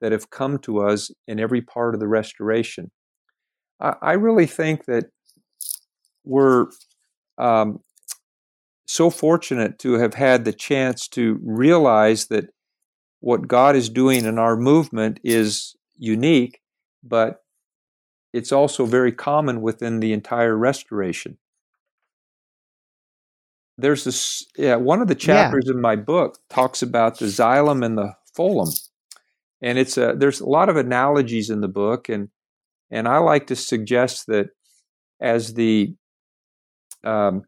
[0.00, 2.90] that have come to us in every part of the restoration.
[3.80, 5.06] I, I really think that
[6.24, 6.66] we're
[7.38, 7.80] um,
[8.86, 12.46] so fortunate to have had the chance to realize that
[13.20, 16.60] what God is doing in our movement is unique,
[17.04, 17.39] but
[18.32, 21.38] it's also very common within the entire restoration.
[23.76, 25.72] There's this, yeah, one of the chapters yeah.
[25.72, 28.68] in my book talks about the xylem and the phloem,
[29.62, 32.28] and it's a there's a lot of analogies in the book, and
[32.90, 34.50] and I like to suggest that
[35.18, 35.94] as the
[37.04, 37.44] um,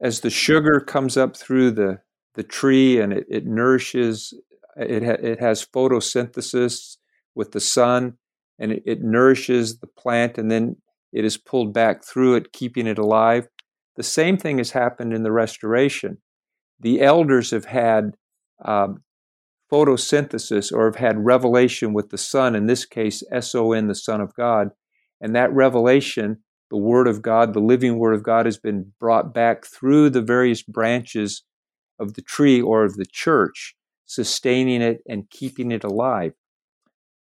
[0.00, 2.00] as the sugar comes up through the
[2.34, 4.32] the tree and it, it nourishes
[4.76, 6.96] it, ha- it has photosynthesis
[7.34, 8.16] with the sun
[8.62, 10.76] and it, it nourishes the plant and then
[11.12, 13.48] it is pulled back through it keeping it alive
[13.96, 16.18] the same thing has happened in the restoration
[16.80, 18.12] the elders have had
[18.64, 19.02] um,
[19.72, 24.34] photosynthesis or have had revelation with the Son, in this case, S-O-N, the Son of
[24.34, 24.68] God.
[25.20, 26.38] And that revelation,
[26.70, 30.20] the Word of God, the living Word of God, has been brought back through the
[30.20, 31.42] various branches
[31.98, 36.32] of the tree or of the church, sustaining it and keeping it alive.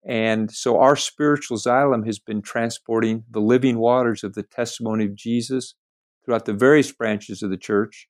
[0.10, 5.14] And so our spiritual xylem has been transporting the living waters of the testimony of
[5.14, 5.76] Jesus
[6.26, 8.08] throughout the various branches of the church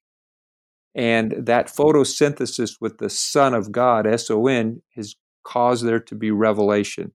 [0.95, 6.15] and that photosynthesis with the Son of God, S O N, has caused there to
[6.15, 7.11] be revelation.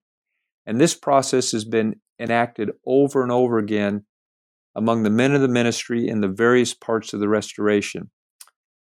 [0.67, 4.05] And this process has been enacted over and over again
[4.77, 8.11] among the men of the ministry in the various parts of the restoration,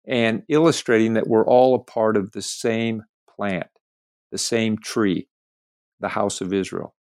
[0.04, 3.02] and illustrating that we're all a part of the same
[3.36, 3.68] plant,
[4.32, 5.28] the same tree,
[6.02, 6.94] the house of Israel.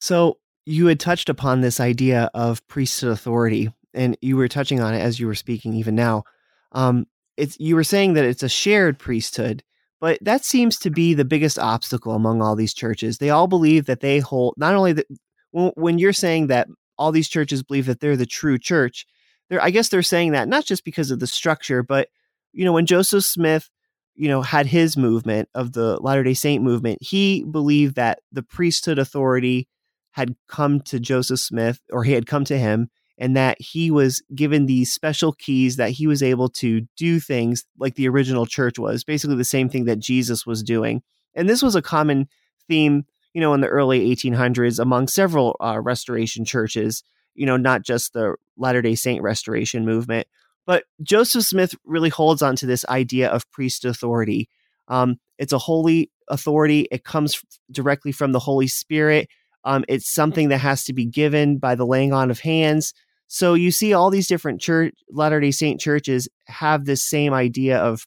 [0.00, 4.94] So, you had touched upon this idea of priesthood authority and you were touching on
[4.94, 6.24] it as you were speaking even now.
[6.72, 9.62] Um, it's you were saying that it's a shared priesthood,
[10.00, 13.18] but that seems to be the biggest obstacle among all these churches.
[13.18, 15.06] They all believe that they hold not only that
[15.50, 19.06] when you're saying that all these churches believe that they're the true church,
[19.48, 22.08] they're I guess they're saying that not just because of the structure, but
[22.52, 23.68] you know when Joseph Smith
[24.14, 28.42] you know had his movement of the Latter Day Saint movement, he believed that the
[28.42, 29.68] priesthood authority
[30.12, 34.22] had come to Joseph Smith or he had come to him and that he was
[34.34, 38.78] given these special keys that he was able to do things like the original church
[38.78, 41.02] was, basically the same thing that Jesus was doing.
[41.34, 42.28] And this was a common
[42.68, 47.02] theme, you know, in the early 1800s among several uh, restoration churches,
[47.34, 50.26] you know, not just the Latter day Saint restoration movement.
[50.66, 54.48] But Joseph Smith really holds on to this idea of priest authority.
[54.88, 59.28] Um, it's a holy authority, it comes directly from the Holy Spirit.
[59.64, 62.94] Um, it's something that has to be given by the laying on of hands.
[63.28, 67.78] So you see all these different church Latter Day Saint churches have this same idea
[67.78, 68.06] of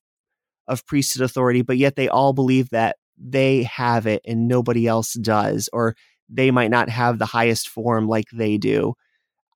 [0.68, 5.14] of priesthood authority, but yet they all believe that they have it and nobody else
[5.14, 5.96] does, or
[6.30, 8.94] they might not have the highest form like they do.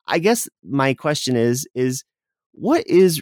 [0.07, 2.03] I guess my question is is
[2.59, 3.21] what is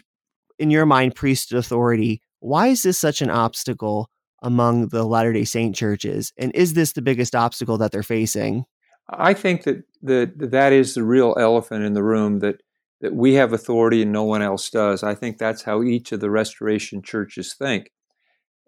[0.58, 2.20] in your mind priesthood authority?
[2.40, 4.10] Why is this such an obstacle
[4.42, 6.32] among the Latter day Saint churches?
[6.36, 8.64] And is this the biggest obstacle that they're facing?
[9.08, 12.62] I think that, that that is the real elephant in the room that,
[13.00, 15.02] that we have authority and no one else does.
[15.02, 17.92] I think that's how each of the restoration churches think.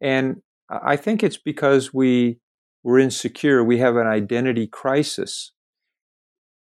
[0.00, 2.38] And I think it's because we,
[2.85, 5.52] we're insecure, we have an identity crisis.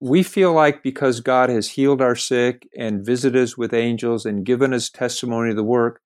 [0.06, 4.46] We feel like because God has healed our sick and visited us with angels and
[4.46, 6.02] given us testimony of the work,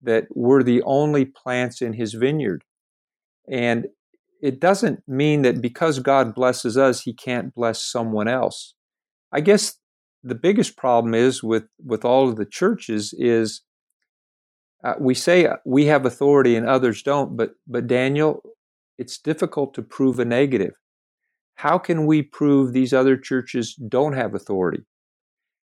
[0.00, 2.62] that we're the only plants in his vineyard.
[3.50, 3.86] And
[4.40, 8.74] it doesn't mean that because God blesses us, he can't bless someone else.
[9.32, 9.74] I guess
[10.22, 13.62] the biggest problem is with, with all of the churches is
[14.84, 18.40] uh, we say we have authority and others don't, but, but Daniel,
[18.98, 20.74] it's difficult to prove a negative.
[21.54, 24.84] How can we prove these other churches don't have authority?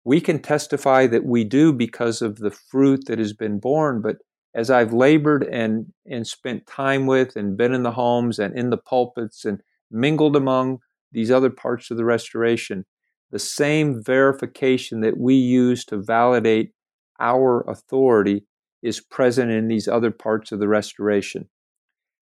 [0.05, 4.17] We can testify that we do because of the fruit that has been born, but
[4.55, 8.69] as I've labored and, and spent time with and been in the homes and in
[8.69, 10.80] the pulpits and mingled among
[11.11, 12.86] these other parts of the restoration,
[13.32, 16.71] the same verification that we use to validate
[17.19, 18.45] our authority
[18.84, 21.49] is present in these other parts of the restoration.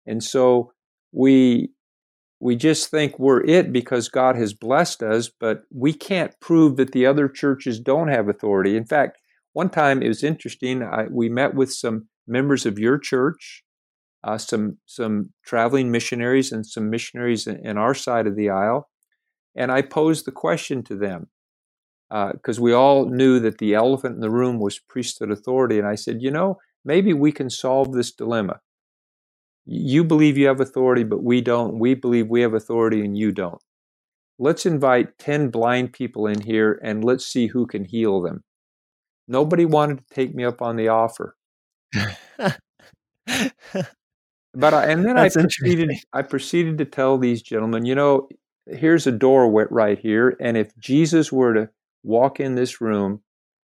[0.07, 0.71] And so
[1.11, 1.69] we
[2.39, 6.91] we just think we're it because God has blessed us, but we can't prove that
[6.91, 8.75] the other churches don't have authority.
[8.75, 9.17] In fact,
[9.53, 10.83] one time it was interesting.
[10.83, 13.63] I, we met with some members of your church,
[14.23, 18.89] uh, some some traveling missionaries, and some missionaries in, in, our side of the aisle,
[19.55, 21.27] and I posed the question to them
[22.09, 25.87] because uh, we all knew that the elephant in the room was priesthood authority, and
[25.87, 28.59] I said, you know, maybe we can solve this dilemma.
[29.65, 31.79] You believe you have authority, but we don't.
[31.79, 33.61] We believe we have authority and you don't.
[34.37, 38.43] Let's invite 10 blind people in here and let's see who can heal them.
[39.27, 41.35] Nobody wanted to take me up on the offer.
[42.37, 42.61] but
[44.55, 48.27] I, and then I proceeded I proceeded to tell these gentlemen, you know,
[48.67, 51.69] here's a door right here and if Jesus were to
[52.03, 53.21] walk in this room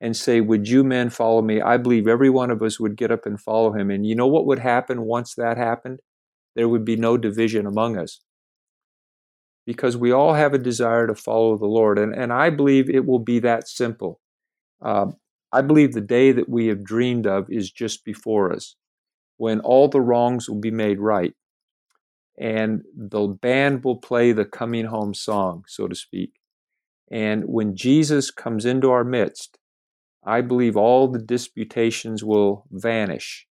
[0.02, 1.62] and say, Would you men follow me?
[1.62, 3.88] I believe every one of us would get up and follow him.
[3.88, 6.00] And you know what would happen once that happened?
[6.56, 8.20] There would be no division among us.
[9.64, 12.00] Because we all have a desire to follow the Lord.
[12.00, 14.20] And, and I believe it will be that simple.
[14.84, 15.12] Uh,
[15.52, 18.74] I believe the day that we have dreamed of is just before us,
[19.36, 21.34] when all the wrongs will be made right.
[22.36, 26.32] And the band will play the coming home song, so to speak.
[27.08, 29.58] And when Jesus comes into our midst,
[30.24, 33.46] I believe all the disputations will vanish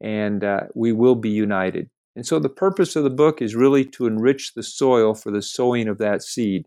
[0.00, 1.90] and uh, we will be united.
[2.14, 5.42] And so the purpose of the book is really to enrich the soil for the
[5.42, 6.66] sowing of that seed.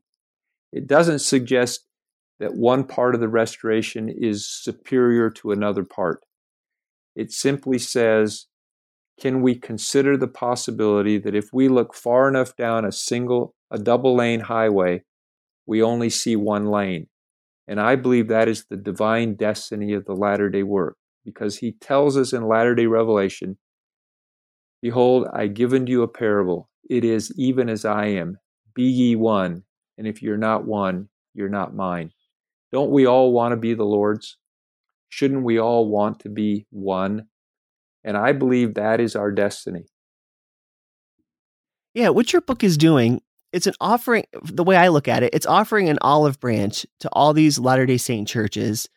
[0.72, 1.86] It doesn't suggest
[2.40, 6.24] that one part of the restoration is superior to another part.
[7.16, 8.48] It simply says,
[9.20, 13.78] can we consider the possibility that if we look far enough down a single, a
[13.78, 15.04] double lane highway,
[15.68, 17.08] we only see one lane?
[17.72, 21.72] And I believe that is the divine destiny of the latter day work because he
[21.72, 23.58] tells us in latter day revelation,
[24.82, 26.70] Behold, I give unto you a parable.
[26.90, 28.40] It is even as I am.
[28.76, 29.64] Be ye one.
[29.98, 32.12] And if you're not one, you're not mine.
[32.74, 34.38] Don't we all want to be the Lord's?
[35.08, 37.28] Shouldn't we all want to be one?
[38.04, 39.86] And I believe that is our destiny.
[41.94, 43.22] Yeah, what your book is doing
[43.54, 47.10] it's an offering the way i look at it it's offering an olive branch to
[47.14, 48.88] all these latter day saint churches.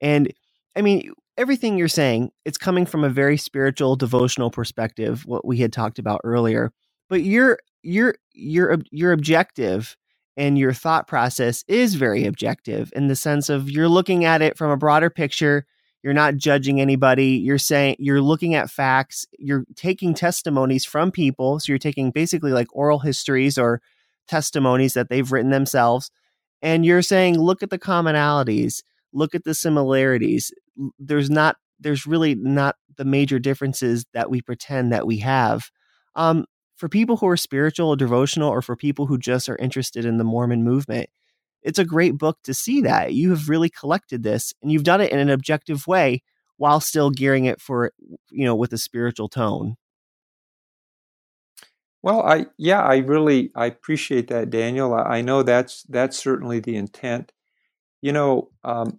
[0.00, 0.32] And
[0.76, 5.58] i mean everything you're saying it's coming from a very spiritual devotional perspective what we
[5.58, 6.72] had talked about earlier.
[7.08, 9.96] But your your your your objective
[10.36, 14.58] and your thought process is very objective in the sense of you're looking at it
[14.58, 15.64] from a broader picture.
[16.02, 17.30] You're not judging anybody.
[17.30, 19.26] You're saying you're looking at facts.
[19.38, 21.58] You're taking testimonies from people.
[21.58, 23.80] So you're taking basically like oral histories or
[24.28, 26.10] testimonies that they've written themselves.
[26.62, 30.52] And you're saying, look at the commonalities, look at the similarities.
[30.98, 35.70] There's not, there's really not the major differences that we pretend that we have.
[36.16, 36.44] Um,
[36.76, 40.18] for people who are spiritual or devotional, or for people who just are interested in
[40.18, 41.08] the Mormon movement,
[41.62, 43.14] it's a great book to see that.
[43.14, 46.22] You have really collected this and you've done it in an objective way
[46.56, 47.92] while still gearing it for,
[48.30, 49.76] you know, with a spiritual tone.
[52.02, 54.94] Well, I yeah, I really I appreciate that, Daniel.
[54.94, 57.32] I, I know that's that's certainly the intent.
[58.02, 58.98] You know, um,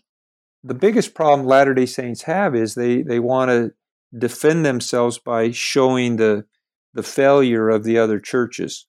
[0.63, 3.73] the biggest problem Latter Day Saints have is they they want to
[4.17, 6.45] defend themselves by showing the
[6.93, 8.87] the failure of the other churches.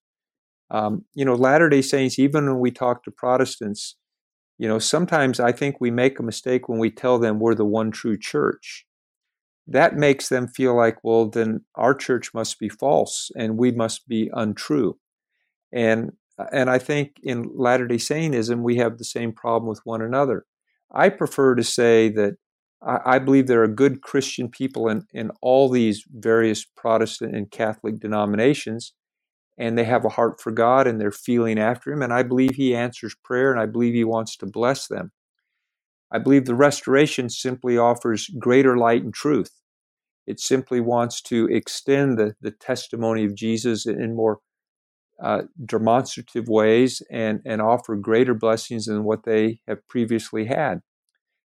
[0.70, 3.96] Um, you know, Latter Day Saints, even when we talk to Protestants,
[4.58, 7.64] you know, sometimes I think we make a mistake when we tell them we're the
[7.66, 8.86] one true church
[9.70, 14.06] that makes them feel like, well, then our church must be false and we must
[14.08, 14.98] be untrue.
[15.72, 16.12] And
[16.52, 20.46] and I think in Latter Day Saintism we have the same problem with one another.
[20.90, 22.36] I prefer to say that
[22.82, 27.50] I, I believe there are good Christian people in, in all these various Protestant and
[27.50, 28.94] Catholic denominations,
[29.58, 32.02] and they have a heart for God and they're feeling after Him.
[32.02, 35.12] And I believe He answers prayer and I believe He wants to bless them.
[36.12, 39.50] I believe the restoration simply offers greater light and truth.
[40.26, 44.38] It simply wants to extend the, the testimony of Jesus in more
[45.22, 50.80] uh, demonstrative ways and, and offer greater blessings than what they have previously had.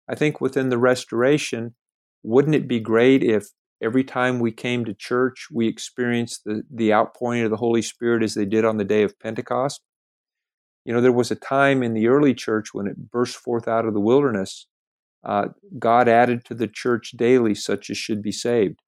[0.10, 1.76] I think within the restoration,
[2.24, 3.48] wouldn't it be great if
[3.82, 8.24] every time we came to church, we experienced the, the outpouring of the Holy Spirit
[8.24, 9.82] as they did on the day of Pentecost?
[10.84, 13.86] You know, there was a time in the early church when it burst forth out
[13.86, 14.68] of the wilderness.
[15.24, 18.82] Uh, God added to the church daily such as should be saved.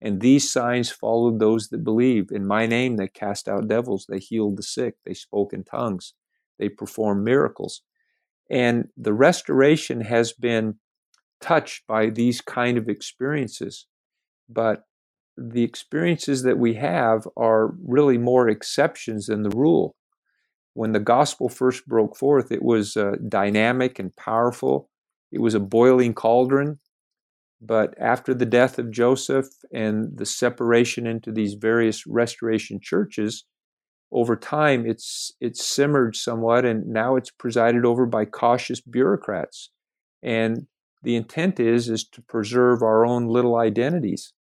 [0.00, 2.30] And these signs followed those that believe.
[2.30, 6.14] In my name, they cast out devils, they healed the sick, they spoke in tongues,
[6.58, 7.82] they performed miracles.
[8.50, 10.76] And the restoration has been
[11.40, 13.86] touched by these kind of experiences.
[14.48, 14.82] But
[15.36, 19.96] the experiences that we have are really more exceptions than the rule
[20.76, 24.90] when the gospel first broke forth, it was uh, dynamic and powerful.
[25.32, 26.78] It was a boiling cauldron.
[27.62, 33.44] But after the death of Joseph and the separation into these various restoration churches,
[34.12, 39.70] over time it's it's simmered somewhat, and now it's presided over by cautious bureaucrats.
[40.22, 40.66] And
[41.02, 44.34] the intent is is to preserve our own little identities.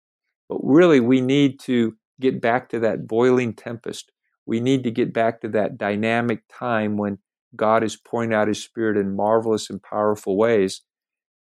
[0.49, 4.11] But really, we need to get back to that boiling tempest.
[4.47, 7.19] We need to get back to that dynamic time when
[7.57, 10.83] God is pouring out His Spirit in marvelous and powerful ways.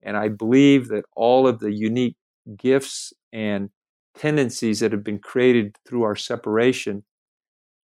[0.03, 2.15] And I believe that all of the unique
[2.57, 3.69] gifts and
[4.17, 7.03] tendencies that have been created through our separation,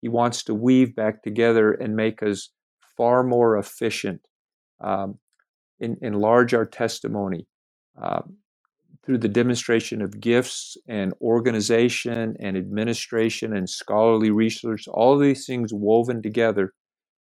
[0.01, 2.49] He wants to weave back together and make us
[2.95, 4.21] far more efficient,
[4.81, 5.19] um,
[5.79, 7.47] in, enlarge our testimony.
[8.01, 8.37] Um,
[9.07, 15.45] through the demonstration of gifts and organization and administration and scholarly research, all of these
[15.45, 16.73] things woven together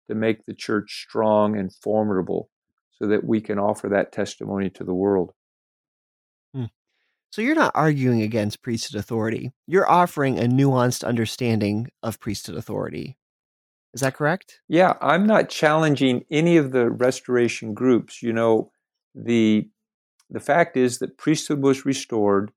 [0.08, 2.50] to make the church strong and formidable
[2.90, 5.30] so that we can offer that testimony to the world.
[6.52, 6.64] Hmm.
[7.30, 9.52] So you're not arguing against priesthood authority.
[9.68, 13.16] You're offering a nuanced understanding of priesthood authority.
[13.94, 14.58] Is that correct?
[14.66, 18.20] Yeah, I'm not challenging any of the restoration groups.
[18.20, 18.72] You know,
[19.14, 19.68] the
[20.30, 22.52] the fact is that priesthood was restored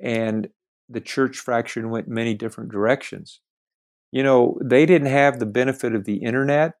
[0.00, 0.48] and
[0.88, 3.40] the church fraction went many different directions.
[4.12, 6.74] You know, they didn't have the benefit of the internet,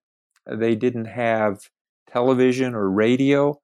[0.46, 1.68] they didn't have
[2.10, 3.60] television or radio,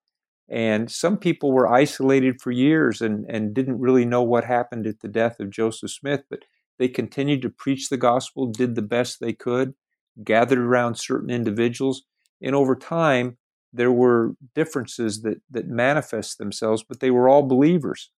[0.48, 5.00] and some people were isolated for years and, and didn't really know what happened at
[5.00, 6.40] the death of Joseph Smith, but
[6.78, 9.74] they continued to preach the gospel, did the best they could,
[10.24, 12.03] gathered around certain individuals,
[12.42, 13.38] and over time,
[13.73, 18.11] there were differences that, that manifest themselves, but they were all believers.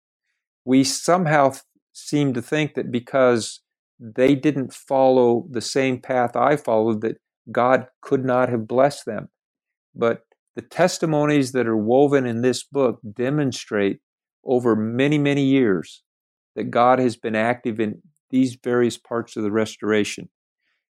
[0.65, 1.53] We somehow
[1.93, 3.61] seem to think that because
[3.99, 7.17] they didn't follow the same path I followed, that
[7.51, 9.29] God could not have blessed them.
[9.95, 10.21] But
[10.55, 13.99] the testimonies that are woven in this book demonstrate
[14.43, 16.03] over many, many years
[16.55, 20.29] that God has been active in these various parts of the restoration.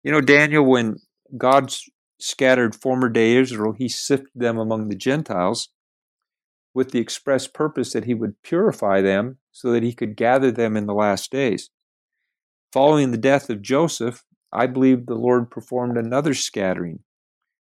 [0.04, 0.98] You know, Daniel, when
[1.38, 1.90] God's
[2.24, 5.70] scattered former day Israel, he sifted them among the Gentiles
[6.74, 10.78] with the express purpose that he would purify them so that he could gather them
[10.78, 11.70] in the last days.
[12.72, 17.00] Following the death of Joseph, I believe the Lord performed another scattering,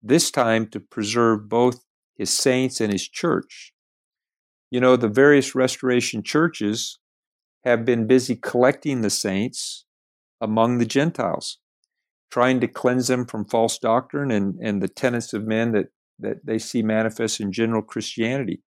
[0.02, 1.84] this time to preserve both
[2.16, 3.72] his saints and his church.
[4.70, 6.98] You know, the various restoration churches
[7.64, 9.84] have been busy collecting the saints
[10.40, 11.58] among the Gentiles
[12.30, 15.86] trying to cleanse them from false doctrine and, and the tenets of men that,
[16.18, 18.62] that they see manifest in general Christianity.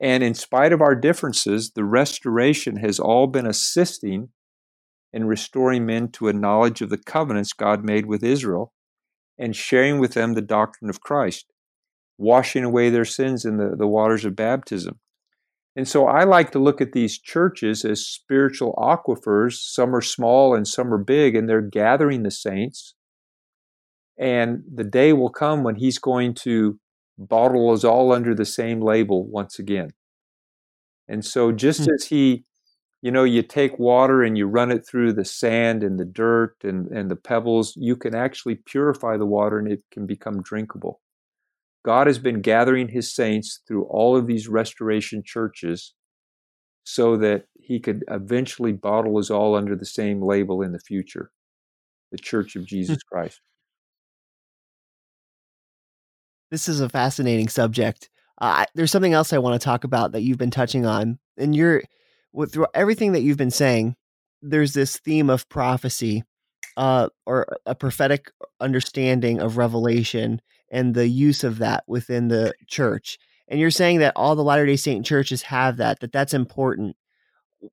[0.00, 4.28] And in spite of our differences, the restoration has all been assisting
[5.12, 8.72] in restoring men to a knowledge of the covenants God made with Israel
[9.38, 11.52] and sharing with them the doctrine of Christ,
[12.18, 14.98] washing away their sins in the, the waters of baptism.
[15.76, 19.58] And so I like to look at these churches as spiritual aquifers.
[19.60, 22.94] Some are small and some are big, and they're gathering the saints.
[24.18, 26.80] And the day will come when he's going to
[27.18, 29.90] bottle us all under the same label once again.
[31.08, 31.92] And so, just hmm.
[31.92, 32.44] as he,
[33.02, 36.56] you know, you take water and you run it through the sand and the dirt
[36.64, 41.00] and, and the pebbles, you can actually purify the water and it can become drinkable.
[41.86, 45.94] God has been gathering his saints through all of these restoration churches
[46.82, 51.30] so that he could eventually bottle us all under the same label in the future
[52.10, 52.66] the Church of hmm.
[52.66, 53.40] Jesus Christ.
[56.50, 58.08] This is a fascinating subject.
[58.40, 61.54] Uh, there's something else I want to talk about that you've been touching on, and
[61.54, 61.82] you're
[62.32, 63.96] with through everything that you've been saying.
[64.42, 66.22] There's this theme of prophecy,
[66.76, 68.30] uh, or a prophetic
[68.60, 70.40] understanding of revelation,
[70.70, 73.18] and the use of that within the church.
[73.48, 76.96] And you're saying that all the Latter day Saint churches have that, that that's important.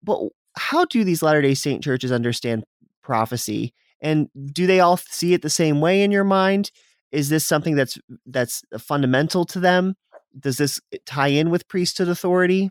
[0.03, 0.19] But
[0.55, 2.63] how do these Latter day Saint churches understand
[3.01, 3.73] prophecy?
[4.01, 6.71] And do they all see it the same way in your mind?
[7.11, 9.95] Is this something that's that's fundamental to them?
[10.37, 12.69] Does this tie in with priesthood authority?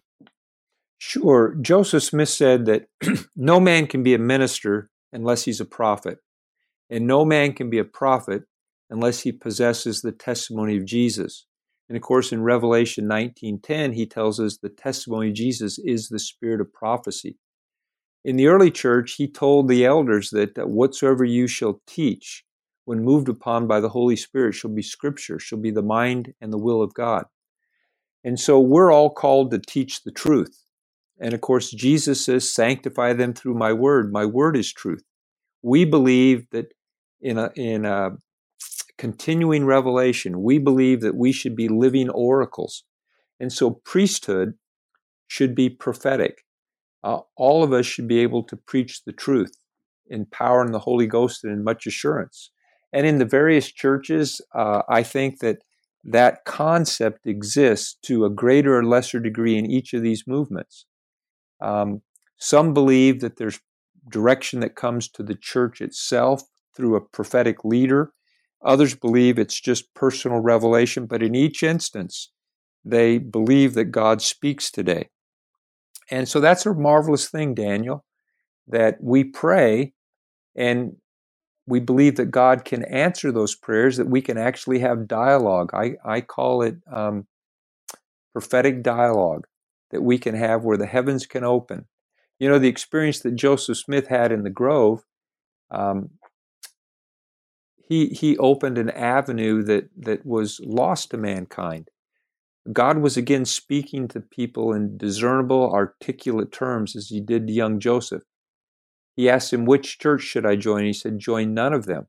[0.99, 1.57] Sure.
[1.61, 2.87] Joseph Smith said that
[3.37, 6.19] no man can be a minister unless he's a prophet,
[6.91, 8.43] and no man can be a prophet
[8.93, 11.47] unless he possesses the testimony of Jesus.
[11.89, 16.19] And of course, in Revelation 19:10, he tells us the testimony of Jesus is the
[16.19, 17.39] spirit of prophecy.
[18.23, 22.45] In the early church, he told the elders that whatsoever you shall teach,
[22.85, 26.53] when moved upon by the Holy Spirit, shall be scripture, shall be the mind and
[26.53, 27.25] the will of God.
[28.23, 30.63] And so we're all called to teach the truth.
[31.19, 34.13] And of course, Jesus says, Sanctify them through my word.
[34.13, 35.03] My word is truth.
[35.63, 36.75] We believe that
[37.21, 38.19] in a, in a
[39.03, 40.45] continuing revelation.
[40.45, 42.85] We believe that we should be living oracles.
[43.41, 44.55] And so priesthood
[45.27, 46.45] should be prophetic.
[47.03, 49.57] Uh, all of us should be able to preach the truth
[50.07, 52.53] in power and the Holy Ghost and in much assurance.
[52.93, 55.65] And in the various churches, uh, I think that
[56.05, 60.87] that concept exists to a greater or lesser degree in each of these movements.
[61.61, 62.03] Um,
[62.39, 63.59] some believe that there's
[64.09, 66.45] direction that comes to the church itself
[66.77, 68.13] through a prophetic leader.
[68.65, 72.31] Others believe it's just personal revelation, but in each instance,
[72.85, 75.09] they believe that God speaks today.
[76.11, 78.05] And so that's a marvelous thing, Daniel,
[78.69, 79.93] that we pray
[80.57, 80.97] and
[81.67, 85.71] we believe that God can answer those prayers, that we can actually have dialogue.
[85.73, 87.27] I, I call it um,
[88.33, 89.47] prophetic dialogue
[89.91, 91.87] that we can have where the heavens can open.
[92.39, 95.05] You know, the experience that Joseph Smith had in the Grove,
[95.71, 96.11] um,
[97.89, 101.89] he, he opened an avenue that, that was lost to mankind.
[102.73, 107.81] God was again speaking to people in discernible, articulate terms as he did to young
[107.81, 108.23] Joseph.
[109.17, 110.85] He asked him, Which church should I join?
[110.85, 112.07] He said, Join none of them.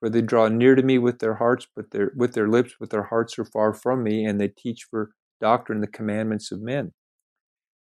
[0.00, 2.90] For they draw near to me with their hearts, but their, with their lips, but
[2.90, 6.92] their hearts are far from me, and they teach for doctrine the commandments of men.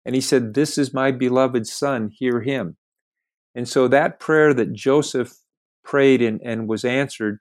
[0.05, 2.77] And he said, This is my beloved son, hear him.
[3.53, 5.33] And so that prayer that Joseph
[5.89, 7.39] prayed and, and was answered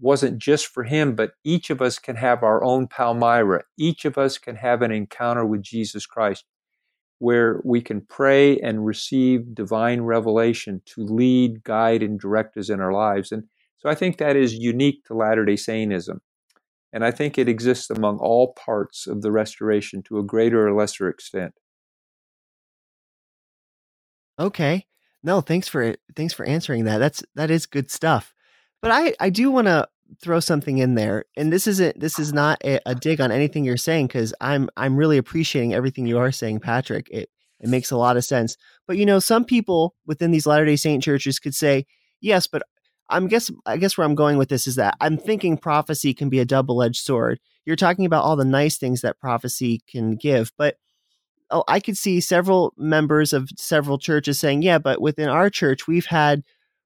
[0.00, 3.64] wasn't just for him, but each of us can have our own Palmyra.
[3.76, 6.44] Each of us can have an encounter with Jesus Christ
[7.18, 12.80] where we can pray and receive divine revelation to lead, guide, and direct us in
[12.80, 13.32] our lives.
[13.32, 13.44] And
[13.78, 16.20] so I think that is unique to Latter day Saintism.
[16.92, 20.74] And I think it exists among all parts of the restoration to a greater or
[20.74, 21.54] lesser extent.
[24.38, 24.86] Okay.
[25.28, 26.00] No, thanks for it.
[26.16, 26.96] thanks for answering that.
[26.96, 28.32] That's that is good stuff.
[28.80, 29.86] But I I do want to
[30.22, 33.62] throw something in there, and this isn't this is not a, a dig on anything
[33.62, 37.08] you're saying because I'm I'm really appreciating everything you are saying, Patrick.
[37.10, 37.28] It
[37.60, 38.56] it makes a lot of sense.
[38.86, 41.84] But you know, some people within these Latter Day Saint churches could say,
[42.22, 42.62] yes, but
[43.10, 46.30] I'm guess I guess where I'm going with this is that I'm thinking prophecy can
[46.30, 47.38] be a double edged sword.
[47.66, 50.76] You're talking about all the nice things that prophecy can give, but
[51.50, 55.86] oh, I could see several members of several churches saying, yeah, but within our church,
[55.86, 56.42] we've had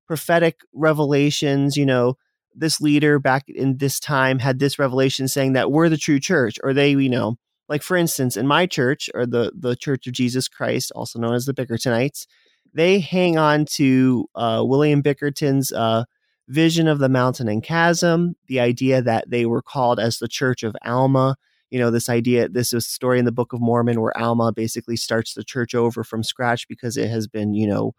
[0.07, 2.17] prophetic revelations, you know,
[2.55, 6.57] this leader back in this time had this revelation saying that we're the true church,
[6.63, 7.37] or they, you know,
[7.69, 11.35] like for instance, in my church or the the Church of Jesus Christ, also known
[11.35, 12.27] as the Bickertonites,
[12.75, 16.05] they hang on to uh, William Bickerton's uh,
[16.49, 20.63] vision of the mountain and chasm, the idea that they were called as the Church
[20.63, 21.37] of Alma.
[21.73, 24.53] You know, this idea, this is a story in the Book of Mormon where Alma
[24.53, 27.95] basically starts the church over from scratch because it has been, you know,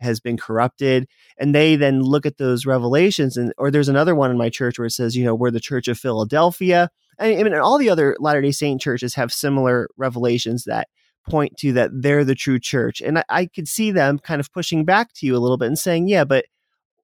[0.00, 1.06] has been corrupted.
[1.38, 4.78] And they then look at those revelations and or there's another one in my church
[4.78, 6.90] where it says you know we're the church of philadelphia.
[7.18, 10.88] I mean, all the other latter day saint churches have similar revelations that
[11.28, 13.02] point to that they're the true church.
[13.02, 15.66] And I, I could see them kind of pushing back to you a little bit
[15.66, 16.46] and saying yeah but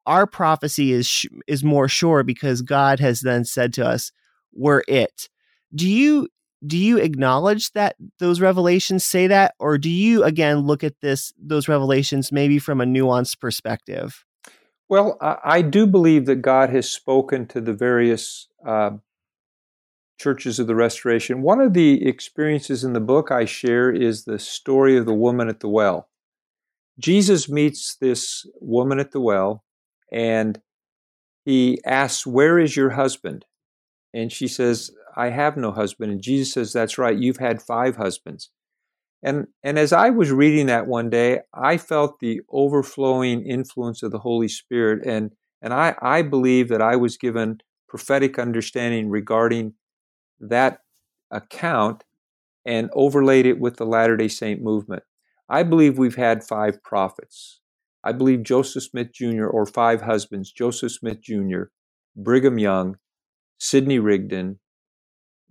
[0.07, 4.13] our prophecy is sh- is more sure because god has then said to us
[4.53, 5.29] we're it
[5.75, 6.29] do you
[6.67, 9.55] do you acknowledge that those revelations say that?
[9.59, 14.25] Or do you again look at this those revelations maybe from a nuanced perspective?
[14.89, 18.91] Well i do believe that god has spoken to the various uh,
[20.19, 21.43] churches of the restoration.
[21.43, 25.49] One of the experiences in the book i share is the story of the woman
[25.49, 26.09] at the well.
[26.99, 29.65] Jesus meets this woman at the well
[30.13, 30.61] and
[31.45, 33.45] he asks where is your husband?
[34.13, 36.13] And she says I have no husband.
[36.13, 38.51] And Jesus says, That's right, you've had five husbands.
[39.23, 44.11] And, and as I was reading that one day, I felt the overflowing influence of
[44.11, 45.07] the Holy Spirit.
[45.07, 49.75] And, and I, I believe that I was given prophetic understanding regarding
[50.41, 50.81] that
[51.31, 52.05] account
[52.67, 55.03] and overlaid it with the Latter day Saint movement.
[55.49, 57.61] I believe we've had five prophets.
[58.03, 61.65] I believe Joseph Smith Jr., or five husbands Joseph Smith Jr.,
[62.17, 62.97] Brigham Young,
[63.59, 64.61] Sidney Rigdon,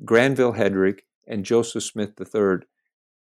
[0.06, 2.66] Granville Hedrick, and Joseph Smith III.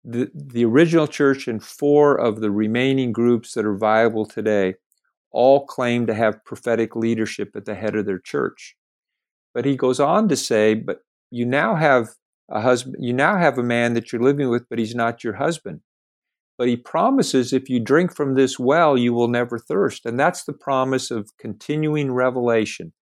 [0.05, 4.75] The, the original church and four of the remaining groups that are viable today
[5.33, 8.77] all claim to have prophetic leadership at the head of their church.
[9.53, 11.01] But he goes on to say, but
[11.31, 12.11] you now have
[12.51, 15.35] a husband, you now have a man that you're living with, but he's not your
[15.35, 15.81] husband.
[16.57, 20.07] But he promises if you drink from this well, you will never thirst.
[20.07, 22.93] And that's the promise of continuing revelation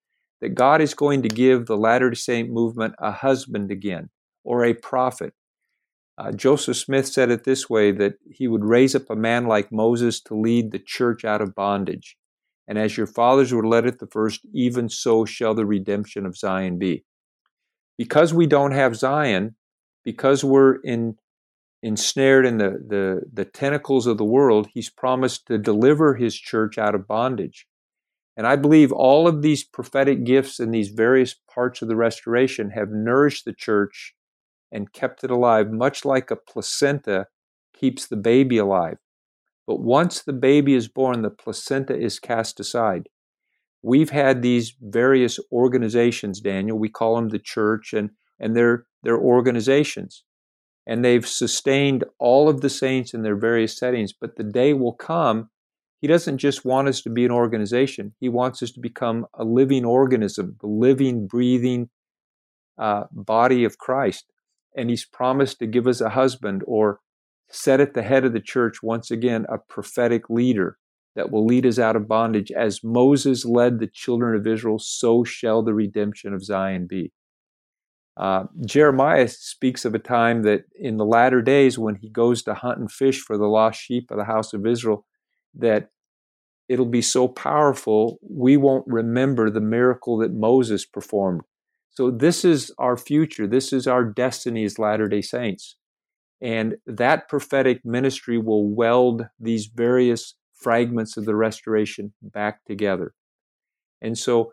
[0.45, 4.11] that God is going to give the Latter day Saint movement a husband again
[4.45, 5.32] or a prophet.
[6.18, 9.72] Uh, Joseph Smith said it this way that he would raise up a man like
[9.72, 12.18] Moses to lead the church out of bondage.
[12.68, 16.36] And as your fathers were led at the first, even so shall the redemption of
[16.36, 17.07] Zion be.
[17.97, 19.57] Because we don't have Zion,
[20.05, 21.16] because we're in,
[21.82, 26.76] ensnared in the, the, the tentacles of the world, he's promised to deliver his church
[26.76, 27.66] out of bondage.
[28.37, 32.70] And I believe all of these prophetic gifts in these various parts of the restoration
[32.70, 34.14] have nourished the church
[34.72, 37.28] and kept it alive, much like a placenta
[37.78, 38.99] keeps the baby alive.
[39.66, 43.09] But once the baby is born, the placenta is cast aside.
[43.82, 46.78] We've had these various organizations, Daniel.
[46.78, 48.11] We call them the church, and,
[48.41, 50.24] and they're, they're organizations.
[50.87, 54.12] And they've sustained all of the saints in their various settings.
[54.12, 55.51] But the day will come,
[56.05, 59.42] He doesn't just want us to be an organization, He wants us to become a
[59.42, 61.88] living organism, the living, breathing
[62.76, 64.26] uh, body of Christ.
[64.76, 67.00] And He's promised to give us a husband or
[67.48, 70.76] set at the head of the church once again a prophetic leader
[71.16, 72.52] that will lead us out of bondage.
[72.52, 77.12] As Moses led the children of Israel, so shall the redemption of Zion be.
[78.18, 82.52] Uh, Jeremiah speaks of a time that in the latter days, when he goes to
[82.52, 85.07] hunt and fish for the lost sheep of the house of Israel,
[85.55, 85.88] that
[86.69, 91.43] it'll be so powerful, we won't remember the miracle that Moses performed.
[91.91, 93.47] So, this is our future.
[93.47, 95.77] This is our destiny as Latter day Saints.
[96.41, 103.15] And that prophetic ministry will weld these various fragments of the restoration back together.
[104.03, 104.53] And so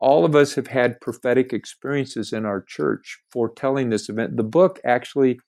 [0.00, 4.36] all of us have had prophetic experiences in our church foretelling this event.
[4.36, 5.38] The book actually,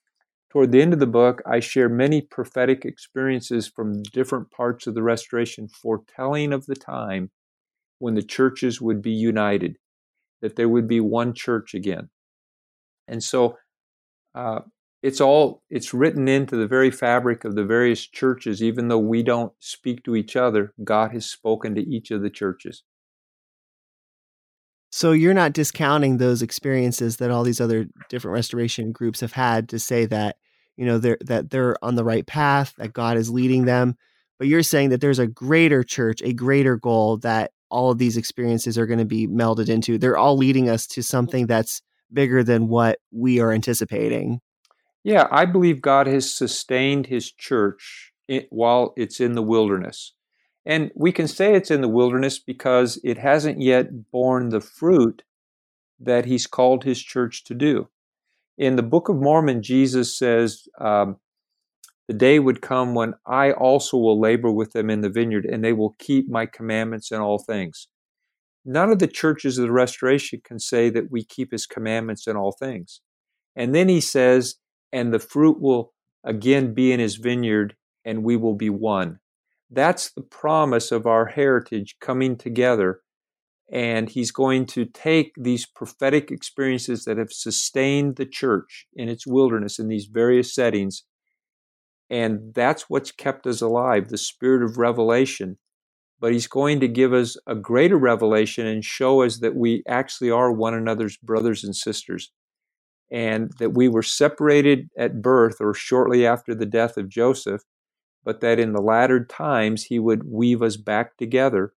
[0.53, 4.95] toward the end of the book, I share many prophetic experiences from different parts of
[4.95, 7.31] the restoration foretelling of the time
[8.01, 9.79] when the churches would be united,
[10.43, 12.11] that there would be one church again.
[13.09, 13.57] And so
[14.35, 14.61] uh,
[15.03, 19.23] it's all it's written into the very fabric of the various churches even though we
[19.23, 22.85] don't speak to each other god has spoken to each of the churches
[24.93, 29.69] so you're not discounting those experiences that all these other different restoration groups have had
[29.71, 30.37] to say that
[30.77, 33.97] you know they're that they're on the right path that god is leading them
[34.39, 38.17] but you're saying that there's a greater church a greater goal that all of these
[38.17, 41.83] experiences are going to be melded into they're all leading us to something that's
[42.13, 44.41] bigger than what we are anticipating
[45.05, 50.15] yeah, I believe God has sustained his church eh, while it's in the wilderness.
[50.65, 55.23] And we can say it's in the wilderness because it hasn't yet borne the fruit
[55.99, 57.89] that he's called his church to do.
[58.59, 61.17] In the Book of Mormon, Jesus says, um,
[62.07, 65.65] The day would come when I also will labor with them in the vineyard, and
[65.65, 67.89] they will keep my commandments in all things.
[68.65, 72.37] None of the churches of the restoration can say that we keep his commandments in
[72.37, 73.01] all things.
[73.57, 74.57] And then he says,
[74.93, 75.93] and the fruit will
[76.23, 79.19] again be in his vineyard, and we will be one.
[79.75, 83.01] That's the promise of our heritage coming together.
[83.73, 89.27] And he's going to take these prophetic experiences that have sustained the church in its
[89.27, 91.05] wilderness in these various settings.
[92.11, 95.57] And that's what's kept us alive the spirit of revelation.
[96.21, 100.31] But he's going to give us a greater revelation and show us that we actually
[100.31, 102.31] are one another's brothers and sisters
[103.11, 107.63] and that we were separated at birth or shortly after the death of Joseph,
[108.25, 111.73] but that in the latter times he would weave us back together.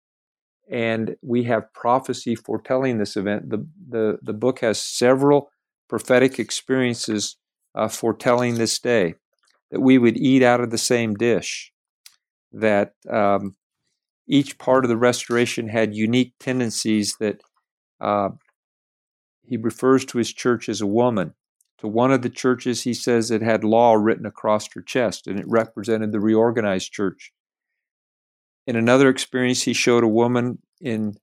[0.70, 3.50] And we have prophecy foretelling this event.
[3.50, 5.50] The, the, the book has several
[5.90, 7.38] prophetic experiences
[7.76, 9.16] uh, foretelling this day
[9.72, 11.72] that we would eat out of the same dish,
[12.52, 13.56] that um,
[14.28, 17.42] each part of the restoration had unique tendencies that
[18.00, 18.30] uh,
[19.46, 21.34] he refers to his church as a woman.
[21.84, 25.38] To one of the churches, he says it had law written across her chest, and
[25.38, 27.34] it represented the reorganized church.
[28.66, 31.16] In another experience, he showed a woman in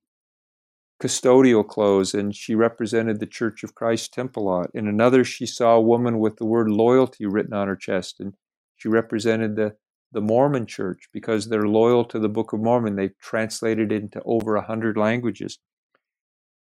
[1.02, 4.68] custodial clothes, and she represented the Church of Christ Temple lot.
[4.74, 8.34] In another, she saw a woman with the word loyalty written on her chest, and
[8.76, 9.76] she represented the,
[10.12, 12.96] the Mormon church because they're loyal to the Book of Mormon.
[12.96, 15.58] They've translated it into over a hundred languages.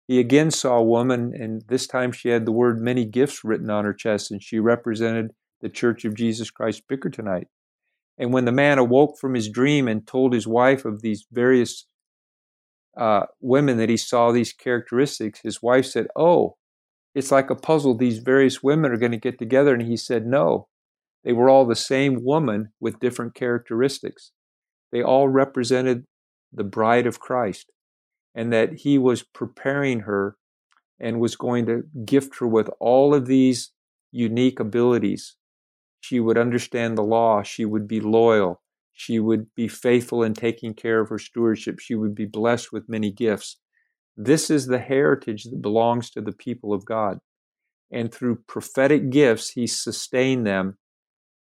[0.07, 3.69] He again saw a woman, and this time she had the word many gifts written
[3.69, 5.31] on her chest, and she represented
[5.61, 7.47] the Church of Jesus Christ Bickertonite.
[8.17, 11.87] And when the man awoke from his dream and told his wife of these various
[12.95, 16.57] uh, women that he saw these characteristics, his wife said, Oh,
[17.15, 17.97] it's like a puzzle.
[17.97, 19.73] These various women are going to get together.
[19.73, 20.67] And he said, No,
[21.23, 24.31] they were all the same woman with different characteristics.
[24.91, 26.03] They all represented
[26.51, 27.71] the bride of Christ
[28.35, 30.37] and that he was preparing her
[30.99, 33.71] and was going to gift her with all of these
[34.11, 35.35] unique abilities.
[36.01, 38.61] She would understand the law, she would be loyal,
[38.93, 42.89] she would be faithful in taking care of her stewardship, she would be blessed with
[42.89, 43.57] many gifts.
[44.15, 47.19] This is the heritage that belongs to the people of God.
[47.91, 50.77] And through prophetic gifts, he sustained them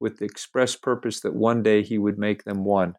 [0.00, 2.94] with the express purpose that one day he would make them one.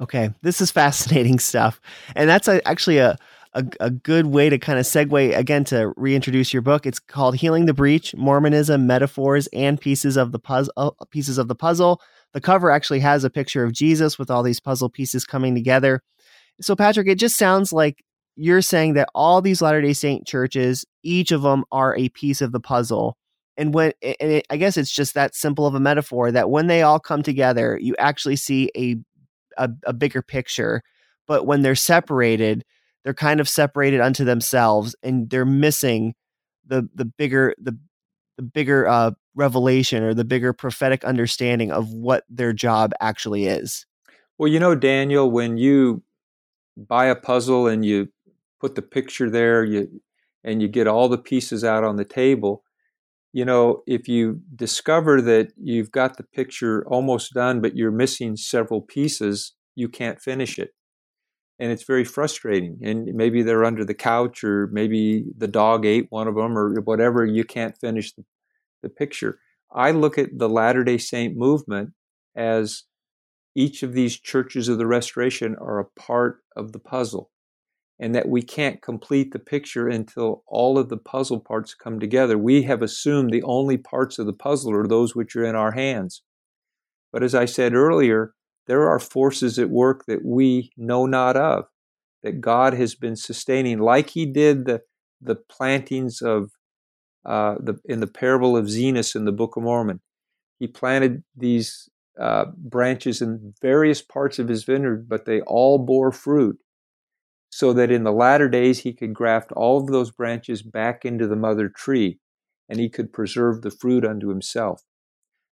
[0.00, 1.80] Okay, this is fascinating stuff,
[2.14, 3.16] and that's a, actually a,
[3.54, 6.86] a, a good way to kind of segue again to reintroduce your book.
[6.86, 11.48] It's called "Healing the Breach: Mormonism, Metaphors, and Pieces of the Puzzle." Uh, pieces of
[11.48, 12.00] the Puzzle,
[12.34, 16.02] the cover actually has a picture of Jesus with all these puzzle pieces coming together.
[16.60, 18.02] So, Patrick, it just sounds like
[18.36, 22.42] you're saying that all these Latter day Saint churches, each of them are a piece
[22.42, 23.16] of the puzzle.
[23.56, 26.66] And when, and it, I guess it's just that simple of a metaphor that when
[26.66, 28.96] they all come together, you actually see a,
[29.56, 30.82] a, a bigger picture.
[31.26, 32.64] But when they're separated,
[33.04, 36.14] they're kind of separated unto themselves and they're missing
[36.66, 37.78] the, the bigger, the,
[38.36, 43.86] the bigger uh, revelation or the bigger prophetic understanding of what their job actually is.
[44.38, 46.02] Well, you know, Daniel, when you
[46.76, 48.08] buy a puzzle and you
[48.60, 50.00] put the picture there, you
[50.44, 52.62] and you get all the pieces out on the table,
[53.36, 58.34] you know, if you discover that you've got the picture almost done, but you're missing
[58.34, 60.70] several pieces, you can't finish it.
[61.58, 62.78] And it's very frustrating.
[62.82, 66.80] And maybe they're under the couch, or maybe the dog ate one of them, or
[66.80, 67.26] whatever.
[67.26, 68.24] You can't finish the,
[68.82, 69.38] the picture.
[69.70, 71.90] I look at the Latter day Saint movement
[72.34, 72.84] as
[73.54, 77.30] each of these churches of the Restoration are a part of the puzzle
[77.98, 82.36] and that we can't complete the picture until all of the puzzle parts come together.
[82.36, 85.72] We have assumed the only parts of the puzzle are those which are in our
[85.72, 86.22] hands.
[87.12, 88.34] But as I said earlier,
[88.66, 91.64] there are forces at work that we know not of,
[92.22, 94.82] that God has been sustaining, like He did the,
[95.20, 96.50] the plantings of
[97.24, 100.00] uh, the, in the parable of Zenos in the Book of Mormon.
[100.58, 101.88] He planted these
[102.20, 106.58] uh, branches in various parts of his vineyard, but they all bore fruit
[107.56, 111.26] so that in the latter days he could graft all of those branches back into
[111.26, 112.18] the mother tree
[112.68, 114.82] and he could preserve the fruit unto himself.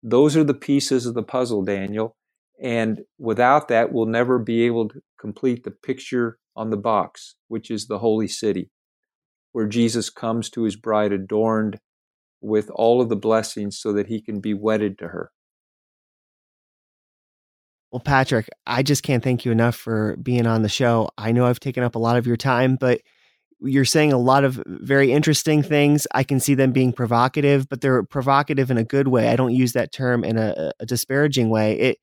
[0.00, 2.14] Those are the pieces of the puzzle, Daniel.
[2.62, 7.68] And without that, we'll never be able to complete the picture on the box, which
[7.68, 8.70] is the holy city,
[9.50, 11.80] where Jesus comes to his bride adorned
[12.40, 15.32] with all of the blessings so that he can be wedded to her.
[17.90, 21.08] Well, Patrick, I just can't thank you enough for being on the show.
[21.16, 23.00] I know I've taken up a lot of your time, but
[23.60, 26.06] you're saying a lot of very interesting things.
[26.14, 29.28] I can see them being provocative, but they're provocative in a good way.
[29.28, 31.78] I don't use that term in a, a disparaging way.
[31.78, 31.98] It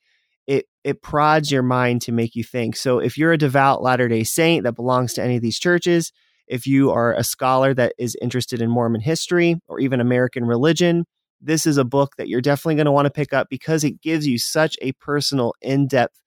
[0.47, 2.75] it it prods your mind to make you think.
[2.75, 6.11] So if you're a devout Latter-day Saint that belongs to any of these churches,
[6.47, 11.05] if you are a scholar that is interested in Mormon history or even American religion,
[11.41, 14.01] this is a book that you're definitely going to want to pick up because it
[14.01, 16.19] gives you such a personal, in depth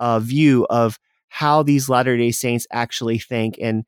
[0.00, 0.98] uh, view of
[1.28, 3.56] how these Latter day Saints actually think.
[3.60, 3.84] And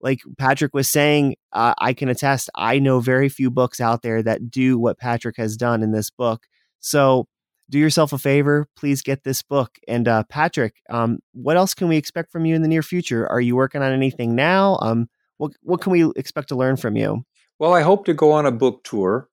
[0.00, 4.22] like Patrick was saying, uh, I can attest, I know very few books out there
[4.22, 6.46] that do what Patrick has done in this book.
[6.80, 7.26] So
[7.70, 9.78] do yourself a favor, please get this book.
[9.86, 13.28] And uh, Patrick, um, what else can we expect from you in the near future?
[13.28, 14.78] Are you working on anything now?
[14.80, 17.24] Um, what, what can we expect to learn from you?
[17.58, 19.28] Well, I hope to go on a book tour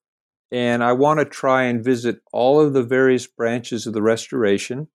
[0.52, 4.88] and I want to try and visit all of the various branches of the restoration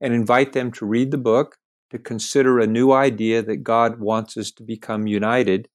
[0.00, 1.56] and invite them to read the book,
[1.90, 5.68] to consider a new idea that God wants us to become united.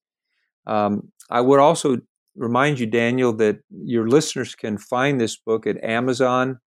[0.67, 1.97] Um, I would also
[2.35, 6.59] remind you, Daniel, that your listeners can find this book at Amazon.com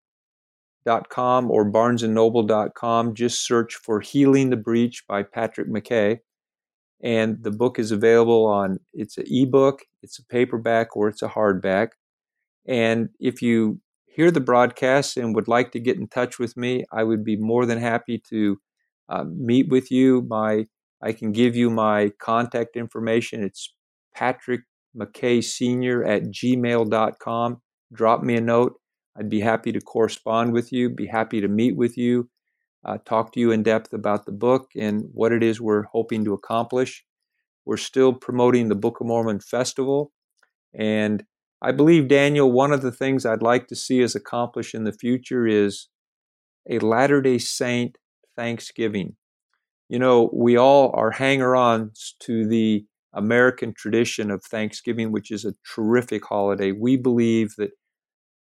[1.50, 3.14] or barnesandnoble.com.
[3.14, 6.18] Just search for Healing the Breach by Patrick McKay.
[7.02, 11.28] And the book is available on, it's an ebook, it's a paperback, or it's a
[11.28, 11.88] hardback.
[12.66, 16.84] And if you hear the broadcast and would like to get in touch with me,
[16.92, 18.58] I would be more than happy to
[19.08, 20.22] uh, meet with you.
[20.28, 20.66] My
[21.02, 23.44] I can give you my contact information.
[23.44, 23.74] It's
[24.14, 24.62] Patrick
[24.96, 26.02] McKay Sr.
[26.04, 27.60] at gmail.com.
[27.92, 28.80] Drop me a note.
[29.16, 32.30] I'd be happy to correspond with you, be happy to meet with you,
[32.84, 36.24] uh, talk to you in depth about the book and what it is we're hoping
[36.24, 37.04] to accomplish.
[37.64, 40.12] We're still promoting the Book of Mormon Festival,
[40.74, 41.24] and
[41.64, 44.92] I believe, Daniel, one of the things I'd like to see us accomplish in the
[44.92, 45.88] future is
[46.68, 47.96] a Latter day Saint
[48.36, 49.16] Thanksgiving.
[49.88, 52.84] You know, we all are hanger ons to the
[53.14, 56.72] American tradition of Thanksgiving, which is a terrific holiday.
[56.72, 57.70] We believe that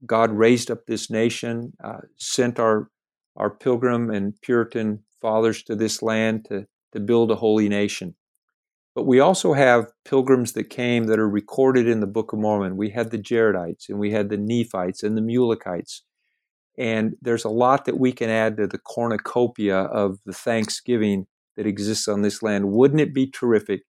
[0.03, 2.89] God raised up this nation, uh, sent our,
[3.35, 8.15] our pilgrim and Puritan fathers to this land to, to build a holy nation.
[8.95, 12.77] But we also have pilgrims that came that are recorded in the Book of Mormon.
[12.77, 16.01] We had the Jaredites and we had the Nephites and the Mulekites.
[16.77, 21.27] And there's a lot that we can add to the cornucopia of the thanksgiving
[21.57, 22.71] that exists on this land.
[22.71, 23.81] Wouldn't it be terrific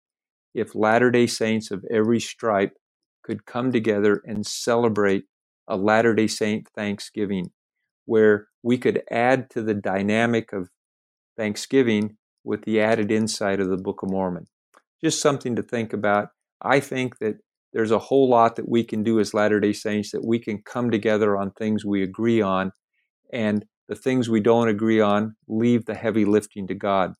[0.54, 2.76] if Latter day Saints of every stripe
[3.22, 5.24] could come together and celebrate
[5.68, 7.50] a Latter day Saint Thanksgiving
[8.06, 10.70] where we could add to the dynamic of
[11.36, 14.46] Thanksgiving with the added insight of the Book of Mormon?
[15.06, 16.30] Just something to think about.
[16.60, 17.36] I think that
[17.72, 20.62] there's a whole lot that we can do as Latter day Saints that we can
[20.62, 22.72] come together on things we agree on
[23.32, 27.12] and the things we don't agree on, leave the heavy lifting to God.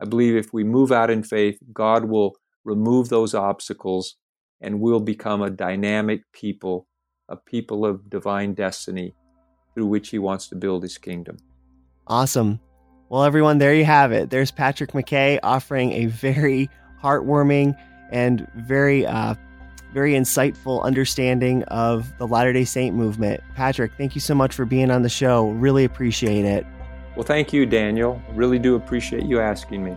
[0.00, 4.14] I believe if we move out in faith, God will remove those obstacles
[4.60, 6.86] and we'll become a dynamic people,
[7.28, 9.16] a people of divine destiny
[9.74, 11.38] through which He wants to build His kingdom.
[12.06, 12.60] Awesome.
[13.08, 14.30] Well, everyone, there you have it.
[14.30, 16.70] There's Patrick McKay offering a very
[17.02, 17.76] heartwarming
[18.10, 19.34] and very, uh,
[19.92, 23.42] very insightful understanding of the Latter day Saint movement.
[23.54, 25.48] Patrick, thank you so much for being on the show.
[25.50, 26.66] Really appreciate it.
[27.16, 28.22] Well, thank you, Daniel.
[28.34, 29.96] Really do appreciate you asking me.